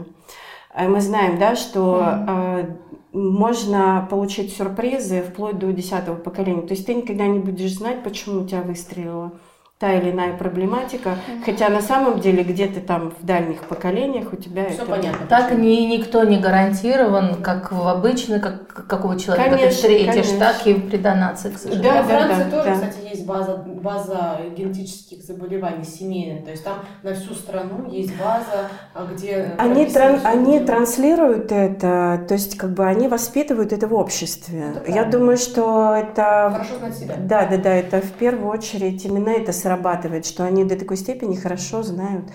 А 0.73 0.83
Мы 0.83 0.99
знаем, 0.99 1.37
да, 1.37 1.55
что 1.55 2.03
э, 2.27 2.65
можно 3.13 4.07
получить 4.09 4.53
сюрпризы 4.53 5.21
вплоть 5.21 5.59
до 5.59 5.71
десятого 5.71 6.15
поколения. 6.15 6.61
То 6.61 6.73
есть 6.73 6.85
ты 6.85 6.93
никогда 6.93 7.27
не 7.27 7.39
будешь 7.39 7.75
знать, 7.75 8.03
почему 8.03 8.41
у 8.41 8.47
тебя 8.47 8.61
выстрелила 8.61 9.33
та 9.79 9.93
или 9.93 10.09
иная 10.09 10.35
проблематика, 10.35 11.17
хотя 11.45 11.69
на 11.69 11.81
самом 11.81 12.19
деле 12.19 12.43
где-то 12.43 12.81
там 12.81 13.11
в 13.11 13.23
дальних 13.23 13.61
поколениях 13.65 14.33
у 14.33 14.35
тебя 14.35 14.63
это... 14.63 14.85
Так 15.29 15.51
ни, 15.51 15.85
никто 15.85 16.23
не 16.23 16.39
гарантирован, 16.39 17.43
как 17.43 17.71
в 17.71 17.87
обычно, 17.87 18.39
как 18.39 18.67
какого 18.87 19.19
человека 19.19 19.51
ты 19.51 19.55
Конечно, 19.57 19.75
встретишь, 19.75 20.11
конечно. 20.11 20.39
так 20.39 20.67
и 20.67 20.73
при 20.73 20.97
донации, 20.97 21.49
к 21.51 21.57
сожалению. 21.57 21.93
Да, 21.93 22.01
Во 22.01 22.07
да, 22.07 22.17
Франции 22.17 22.43
да, 22.43 22.57
тоже, 22.57 22.69
да. 22.69 22.73
кстати, 22.73 23.09
есть 23.09 23.25
база, 23.25 23.57
база 23.57 24.39
генетических 24.55 25.23
заболеваний 25.23 25.83
семейная, 25.83 26.43
то 26.43 26.51
есть 26.51 26.63
там 26.63 26.79
на 27.03 27.13
всю 27.13 27.33
страну 27.33 27.89
есть 27.89 28.17
база, 28.17 28.69
а, 28.93 29.05
где... 29.05 29.53
Они, 29.57 29.85
тран, 29.85 30.21
они 30.23 30.59
транслируют 30.59 31.51
это, 31.51 32.23
то 32.27 32.33
есть 32.33 32.57
как 32.57 32.71
бы 32.71 32.85
они 32.85 33.07
воспитывают 33.07 33.73
это 33.73 33.87
в 33.87 33.93
обществе. 33.93 34.73
Это 34.75 34.91
Я 34.91 35.05
думаю, 35.05 35.37
что 35.37 35.93
это... 35.95 36.49
Хорошо 36.51 36.77
знать 36.79 36.95
себя. 36.95 37.15
Да, 37.17 37.45
да, 37.45 37.57
да, 37.57 37.73
это 37.73 38.01
в 38.01 38.11
первую 38.13 38.49
очередь 38.49 39.05
именно 39.05 39.29
это 39.29 39.51
срабатывает, 39.67 40.25
что 40.25 40.45
они 40.45 40.63
до 40.63 40.77
такой 40.77 40.97
степени 40.97 41.35
хорошо 41.35 41.83
знают 41.83 42.25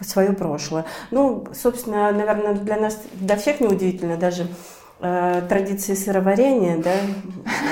свое 0.00 0.32
прошлое. 0.32 0.84
Ну, 1.10 1.46
собственно, 1.52 2.12
наверное, 2.12 2.54
для 2.54 2.76
нас, 2.76 3.00
для 3.14 3.36
всех 3.36 3.60
неудивительно 3.60 4.16
даже 4.16 4.46
э, 5.00 5.42
традиции 5.48 5.94
сыроварения, 5.94 6.78
да, 6.78 6.92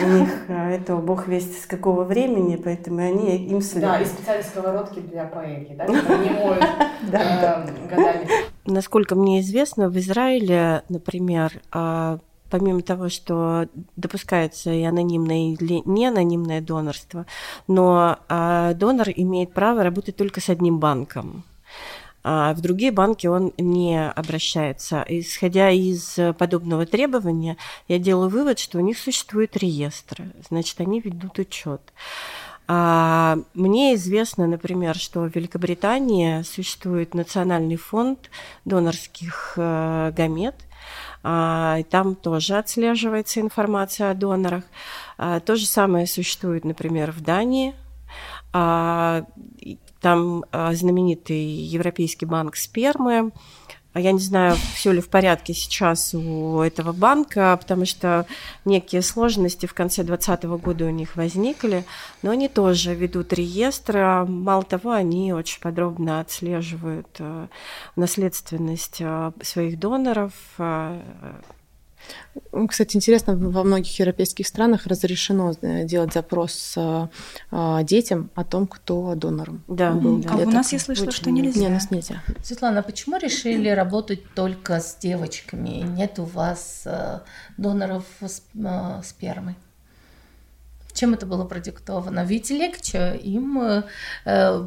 у 0.05 0.09
них 0.09 0.29
э, 0.49 0.77
это 0.77 0.97
бог 0.97 1.29
весть 1.29 1.63
с 1.63 1.67
какого 1.67 2.03
времени, 2.03 2.57
поэтому 2.57 2.99
они 3.01 3.37
им 3.37 3.61
следуют. 3.61 3.95
Да, 3.95 4.01
и 4.01 4.05
специальные 4.07 4.45
сковородки 4.45 5.01
для 5.01 5.25
паэки, 5.25 5.75
да, 5.75 5.87
не 5.87 6.31
моют 6.31 6.65
э, 7.13 7.67
годами. 7.89 8.29
Насколько 8.65 9.15
мне 9.15 9.41
известно, 9.41 9.89
в 9.89 9.97
Израиле, 9.99 10.83
например, 10.89 11.53
э, 11.73 12.19
помимо 12.51 12.83
того, 12.83 13.09
что 13.09 13.69
допускается 13.97 14.73
и 14.73 14.83
анонимное 14.83 15.53
или 15.53 15.83
неанонимное 15.85 16.61
донорство, 16.61 17.27
но 17.67 18.19
донор 18.29 19.09
имеет 19.15 19.53
право 19.53 19.83
работать 19.83 20.17
только 20.17 20.41
с 20.41 20.49
одним 20.49 20.79
банком 20.79 21.45
а 22.29 22.55
в 22.55 22.61
другие 22.61 22.91
банки 22.91 23.29
он 23.29 23.53
не 23.57 24.05
обращается. 24.11 25.05
Исходя 25.07 25.71
из 25.71 26.19
подобного 26.37 26.85
требования, 26.85 27.57
я 27.87 28.01
делаю 28.01 28.31
вывод, 28.31 28.59
что 28.59 28.79
у 28.79 28.81
них 28.81 28.99
существует 28.99 29.57
реестр, 29.57 30.25
значит, 30.49 30.81
они 30.81 30.99
ведут 30.99 31.39
учет. 31.39 31.81
А 32.67 33.39
мне 33.55 33.95
известно, 33.95 34.49
например, 34.49 34.97
что 34.97 35.21
в 35.21 35.37
Великобритании 35.37 36.43
существует 36.43 37.15
национальный 37.15 37.77
фонд 37.77 38.29
донорских 38.65 39.53
э, 39.57 40.13
гамет, 40.17 40.57
а, 40.57 40.76
там 41.91 42.15
тоже 42.15 42.57
отслеживается 42.57 43.41
информация 43.41 44.11
о 44.11 44.15
донорах. 44.15 44.65
А, 45.19 45.41
то 45.41 45.57
же 45.57 45.67
самое 45.67 46.07
существует, 46.07 46.65
например, 46.65 47.11
в 47.11 47.21
Дании. 47.21 47.75
А, 48.53 49.25
там 50.01 50.45
а, 50.53 50.73
знаменитый 50.73 51.43
Европейский 51.43 52.27
банк 52.27 52.57
спермы. 52.57 53.33
А 53.97 53.99
я 53.99 54.13
не 54.13 54.21
знаю, 54.21 54.57
все 54.75 54.93
ли 54.93 55.01
в 55.01 55.09
порядке 55.09 55.55
сейчас 55.55 56.13
у 56.13 56.61
этого 56.61 56.93
банка, 56.93 57.57
потому 57.59 57.87
что 57.87 58.27
некие 58.67 59.01
сложности 59.01 59.65
в 59.65 59.73
конце 59.73 60.03
2020 60.03 60.45
года 60.63 60.85
у 60.85 60.91
них 60.91 61.17
возникли, 61.17 61.83
но 62.21 62.33
они 62.33 62.49
тоже 62.51 62.95
ведут 62.95 63.33
реестр. 63.33 64.27
Мало 64.29 64.65
того, 64.65 64.91
они 64.91 65.33
очень 65.33 65.63
подробно 65.63 66.21
отслеживают 66.21 67.09
э, 67.21 67.47
наследственность 67.97 68.99
э, 69.01 69.33
своих 69.41 69.79
доноров, 69.79 70.35
э, 70.59 71.01
кстати, 72.69 72.97
интересно, 72.97 73.37
во 73.37 73.65
многих 73.65 73.99
европейских 73.99 74.47
странах 74.47 74.87
разрешено 74.87 75.55
э, 75.61 75.85
делать 75.85 76.13
запрос 76.13 76.75
э, 76.77 77.09
э, 77.51 77.79
детям 77.85 78.31
о 78.35 78.45
том, 78.45 78.67
кто 78.67 79.15
донором 79.15 79.63
да, 79.69 79.93
был. 79.93 80.19
Да. 80.19 80.35
А 80.35 80.37
у 80.39 80.51
нас 80.51 80.73
я 80.73 80.79
слышала, 80.79 81.11
что 81.11 81.31
нельзя. 81.31 81.61
Нет, 81.61 81.71
у 81.71 81.75
нас 81.75 81.91
нельзя. 81.91 82.23
Светлана, 82.43 82.83
почему 82.83 83.19
решили 83.19 83.69
работать 83.69 84.23
только 84.35 84.81
с 84.81 84.97
девочками? 84.97 85.85
Нет 85.87 86.19
у 86.19 86.25
вас 86.25 86.87
доноров 87.57 88.05
спермы? 89.03 89.57
Чем 90.97 91.13
это 91.13 91.27
было 91.27 91.45
продиктовано? 91.45 92.25
Ведь 92.25 92.49
легче 92.49 93.21
им 93.23 93.61
э, 93.61 93.83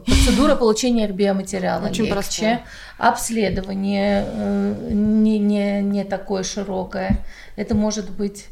процедура 0.05 0.55
получения 0.55 1.07
биоматериала 1.07 1.87
Очень 1.87 2.03
легче, 2.03 2.13
простая. 2.13 2.65
обследование 2.99 4.25
э, 4.27 4.89
не, 4.91 5.39
не, 5.39 5.81
не 5.81 6.03
такое 6.03 6.43
широкое. 6.43 7.25
Это 7.55 7.73
может 7.73 8.11
быть 8.11 8.45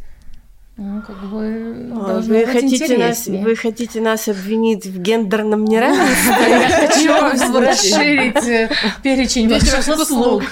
ну, 0.76 1.02
как 1.02 1.18
бы 1.30 1.90
а, 1.92 2.20
вы 2.20 2.46
быть 2.46 2.50
хотите 2.50 2.98
нас, 2.98 3.28
Вы 3.28 3.56
хотите 3.56 4.02
нас 4.02 4.28
обвинить 4.28 4.86
в 4.86 5.00
гендерном 5.00 5.66
неравенстве? 5.66 6.50
Я 6.50 6.88
хочу 6.88 7.60
расширить 7.60 8.48
э, 8.48 8.70
перечень 9.04 9.50
ваших 9.50 10.00
услуг. 10.00 10.44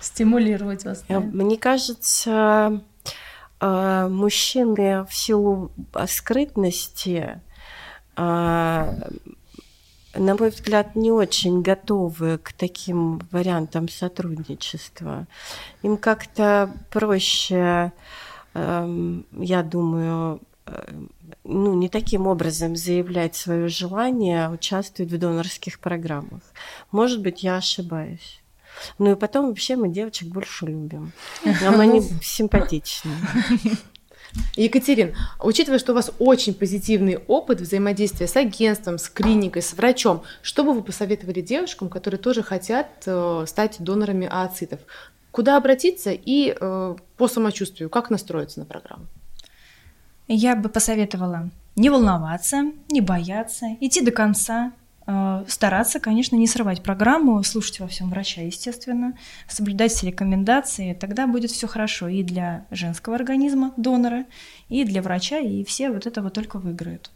Стимулировать 0.00 0.84
вас. 0.84 1.04
Мне 1.08 1.56
кажется, 1.56 2.82
мужчины 3.60 5.04
в 5.04 5.14
силу 5.14 5.70
скрытности, 6.06 7.40
а, 8.16 8.94
на 10.14 10.34
мой 10.34 10.50
взгляд, 10.50 10.96
не 10.96 11.12
очень 11.12 11.62
готовы 11.62 12.38
к 12.38 12.52
таким 12.52 13.20
вариантам 13.30 13.88
сотрудничества. 13.88 15.26
Им 15.82 15.96
как-то 15.96 16.70
проще, 16.90 17.92
эм, 18.54 19.24
я 19.32 19.62
думаю, 19.62 20.40
э, 20.66 20.92
ну, 21.44 21.74
не 21.74 21.88
таким 21.88 22.26
образом 22.26 22.74
заявлять 22.76 23.36
свое 23.36 23.68
желание 23.68 24.50
участвовать 24.50 25.12
в 25.12 25.18
донорских 25.18 25.78
программах. 25.78 26.42
Может 26.90 27.22
быть, 27.22 27.42
я 27.42 27.56
ошибаюсь. 27.56 28.39
Ну 28.98 29.12
и 29.12 29.14
потом 29.16 29.48
вообще 29.48 29.76
мы 29.76 29.88
девочек 29.88 30.28
больше 30.28 30.66
любим. 30.66 31.12
Нам 31.62 31.80
они 31.80 32.02
симпатичны. 32.22 33.12
Екатерин, 34.56 35.14
учитывая, 35.42 35.78
что 35.78 35.92
у 35.92 35.94
вас 35.94 36.12
очень 36.18 36.54
позитивный 36.54 37.18
опыт 37.26 37.60
взаимодействия 37.60 38.26
с 38.28 38.36
агентством, 38.36 38.98
с 38.98 39.08
клиникой, 39.08 39.62
с 39.62 39.72
врачом, 39.72 40.22
что 40.42 40.62
бы 40.62 40.72
вы 40.72 40.82
посоветовали 40.82 41.40
девушкам, 41.40 41.88
которые 41.88 42.20
тоже 42.20 42.42
хотят 42.42 42.88
э, 43.06 43.44
стать 43.46 43.76
донорами 43.80 44.28
ооцитов? 44.30 44.80
Куда 45.30 45.56
обратиться 45.56 46.10
и 46.12 46.54
э, 46.58 46.96
по 47.16 47.28
самочувствию, 47.28 47.90
как 47.90 48.10
настроиться 48.10 48.60
на 48.60 48.66
программу? 48.66 49.06
Я 50.28 50.54
бы 50.54 50.68
посоветовала 50.68 51.50
не 51.76 51.90
волноваться, 51.90 52.72
не 52.90 53.00
бояться, 53.00 53.66
идти 53.80 54.00
до 54.00 54.10
конца, 54.10 54.72
стараться, 55.48 55.98
конечно, 55.98 56.36
не 56.36 56.46
срывать 56.46 56.82
программу, 56.82 57.42
слушать 57.42 57.80
во 57.80 57.88
всем 57.88 58.10
врача, 58.10 58.42
естественно, 58.42 59.14
соблюдать 59.48 59.92
все 59.92 60.08
рекомендации, 60.08 60.92
тогда 60.94 61.26
будет 61.26 61.50
все 61.50 61.66
хорошо 61.66 62.08
и 62.08 62.22
для 62.22 62.66
женского 62.70 63.16
организма, 63.16 63.72
донора, 63.76 64.26
и 64.68 64.84
для 64.84 65.02
врача, 65.02 65.38
и 65.38 65.64
все 65.64 65.90
вот 65.90 66.06
это 66.06 66.22
вот 66.22 66.34
только 66.34 66.58
выиграют. 66.58 67.10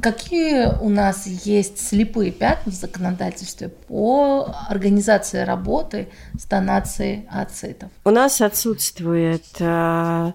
Какие 0.00 0.68
у 0.82 0.88
нас 0.88 1.26
есть 1.26 1.86
слепые 1.86 2.32
пятна 2.32 2.72
в 2.72 2.74
законодательстве 2.74 3.68
по 3.68 4.54
организации 4.68 5.44
работы 5.44 6.08
с 6.38 6.46
донацией 6.46 7.26
ацитов? 7.30 7.90
У 8.04 8.10
нас 8.10 8.40
отсутствует 8.40 9.44
э, 9.60 10.32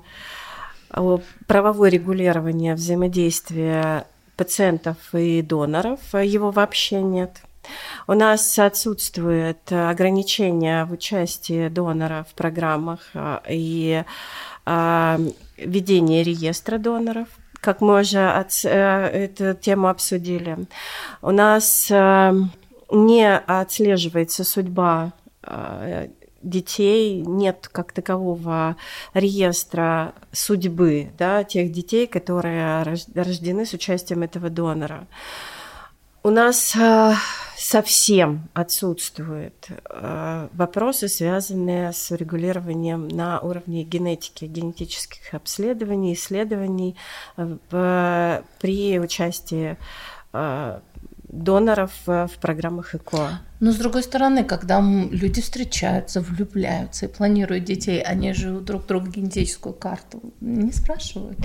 правовое 1.47 1.89
регулирование 1.89 2.75
взаимодействия 2.75 4.05
пациентов 4.41 4.97
и 5.13 5.43
доноров, 5.43 5.99
его 6.13 6.49
вообще 6.49 6.99
нет. 6.99 7.43
У 8.07 8.13
нас 8.13 8.57
отсутствует 8.57 9.71
ограничение 9.71 10.85
в 10.85 10.93
участии 10.93 11.67
донора 11.67 12.25
в 12.27 12.33
программах 12.33 13.01
а, 13.13 13.43
и 13.47 14.03
а, 14.65 15.19
ведение 15.57 16.23
реестра 16.23 16.79
доноров 16.79 17.27
как 17.59 17.79
мы 17.79 18.01
уже 18.01 18.27
от, 18.27 18.65
э, 18.65 19.27
эту 19.27 19.53
тему 19.53 19.87
обсудили. 19.87 20.57
У 21.21 21.29
нас 21.29 21.91
э, 21.91 22.33
не 22.89 23.37
отслеживается 23.37 24.43
судьба 24.43 25.11
э, 25.43 26.07
детей, 26.43 27.21
нет 27.21 27.69
как 27.71 27.91
такового 27.91 28.75
реестра 29.13 30.13
судьбы 30.31 31.11
да, 31.17 31.43
тех 31.43 31.71
детей, 31.71 32.07
которые 32.07 32.83
рождены 32.83 33.65
с 33.65 33.73
участием 33.73 34.23
этого 34.23 34.49
донора. 34.49 35.07
У 36.23 36.29
нас 36.29 36.75
э, 36.75 37.13
совсем 37.57 38.47
отсутствуют 38.53 39.69
э, 39.69 40.47
вопросы, 40.53 41.07
связанные 41.07 41.91
с 41.93 42.11
урегулированием 42.11 43.07
на 43.07 43.39
уровне 43.39 43.83
генетики, 43.83 44.45
генетических 44.45 45.33
обследований, 45.33 46.13
исследований 46.13 46.95
э, 47.37 48.41
при 48.59 48.99
участии 48.99 49.77
доноров 51.31 51.91
в 52.05 52.31
программах 52.41 52.95
ЭКО. 52.95 53.39
Но 53.61 53.71
с 53.71 53.75
другой 53.75 54.01
стороны, 54.01 54.43
когда 54.43 54.81
люди 54.81 55.39
встречаются, 55.39 56.19
влюбляются 56.19 57.05
и 57.05 57.07
планируют 57.07 57.63
детей, 57.63 58.01
они 58.01 58.33
же 58.33 58.59
друг 58.59 58.87
друга 58.87 59.11
генетическую 59.11 59.73
карту 59.73 60.19
не 60.41 60.71
спрашивают. 60.71 61.37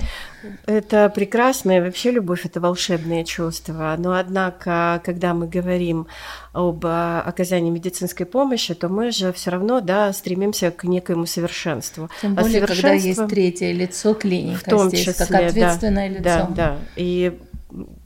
Это 0.65 1.09
прекрасно, 1.09 1.77
и 1.77 1.79
вообще 1.79 2.09
любовь– 2.09 2.43
это 2.45 2.59
волшебное 2.59 3.23
чувство. 3.23 3.95
Но 3.99 4.13
однако, 4.13 4.99
когда 5.05 5.35
мы 5.35 5.47
говорим 5.47 6.07
об 6.53 6.83
а, 6.87 7.21
оказании 7.21 7.69
медицинской 7.69 8.25
помощи, 8.25 8.73
то 8.73 8.89
мы 8.89 9.11
же 9.11 9.31
все 9.31 9.51
равно 9.51 9.79
да, 9.79 10.11
стремимся 10.11 10.71
к 10.71 10.85
некоему 10.85 11.27
совершенству. 11.27 12.09
Тем 12.19 12.33
более, 12.33 12.63
а 12.63 12.67
когда 12.67 12.93
есть 12.93 13.27
третье 13.27 13.71
лицо 13.71 14.15
клиника, 14.15 14.59
в 14.59 14.63
том 14.63 14.87
здесь, 14.87 15.01
числе, 15.01 15.13
как 15.13 15.31
ответственное 15.31 16.09
да, 16.09 16.17
лицо. 16.17 16.47
Да, 16.49 16.55
да. 16.55 16.77
И 16.95 17.39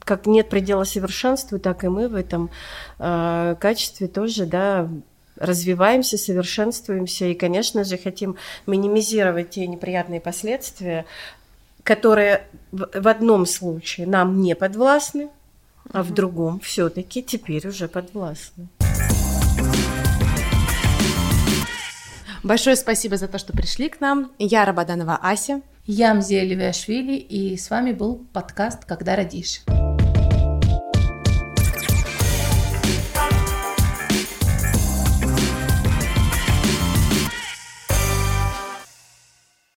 как 0.04 0.26
нет 0.26 0.48
предела 0.48 0.84
совершенству, 0.84 1.58
так 1.58 1.84
и 1.84 1.88
мы 1.88 2.08
в 2.08 2.14
этом 2.14 2.50
э, 2.98 3.56
качестве 3.60 4.08
тоже, 4.08 4.46
да, 4.46 4.88
развиваемся, 5.36 6.18
совершенствуемся 6.18 7.26
и, 7.26 7.34
конечно 7.34 7.84
же, 7.84 7.98
хотим 7.98 8.36
минимизировать 8.66 9.50
те 9.50 9.66
неприятные 9.66 10.20
последствия, 10.20 11.04
которые 11.82 12.46
в 12.70 13.08
одном 13.08 13.46
случае 13.46 14.06
нам 14.06 14.40
не 14.40 14.54
подвластны, 14.54 15.30
а 15.92 16.02
в 16.02 16.12
другом 16.12 16.60
все-таки 16.60 17.22
теперь 17.22 17.66
уже 17.66 17.88
подвластны. 17.88 18.68
Большое 22.42 22.74
спасибо 22.74 23.16
за 23.16 23.28
то, 23.28 23.38
что 23.38 23.52
пришли 23.52 23.88
к 23.88 24.00
нам. 24.00 24.32
Я 24.38 24.64
Рабаданова 24.64 25.18
Ася. 25.22 25.60
Я 25.86 26.14
Мзея 26.14 26.44
Левиашвили, 26.44 27.16
и 27.16 27.56
с 27.56 27.70
вами 27.70 27.92
был 27.92 28.24
подкаст 28.32 28.84
«Когда 28.84 29.16
родишь». 29.16 29.62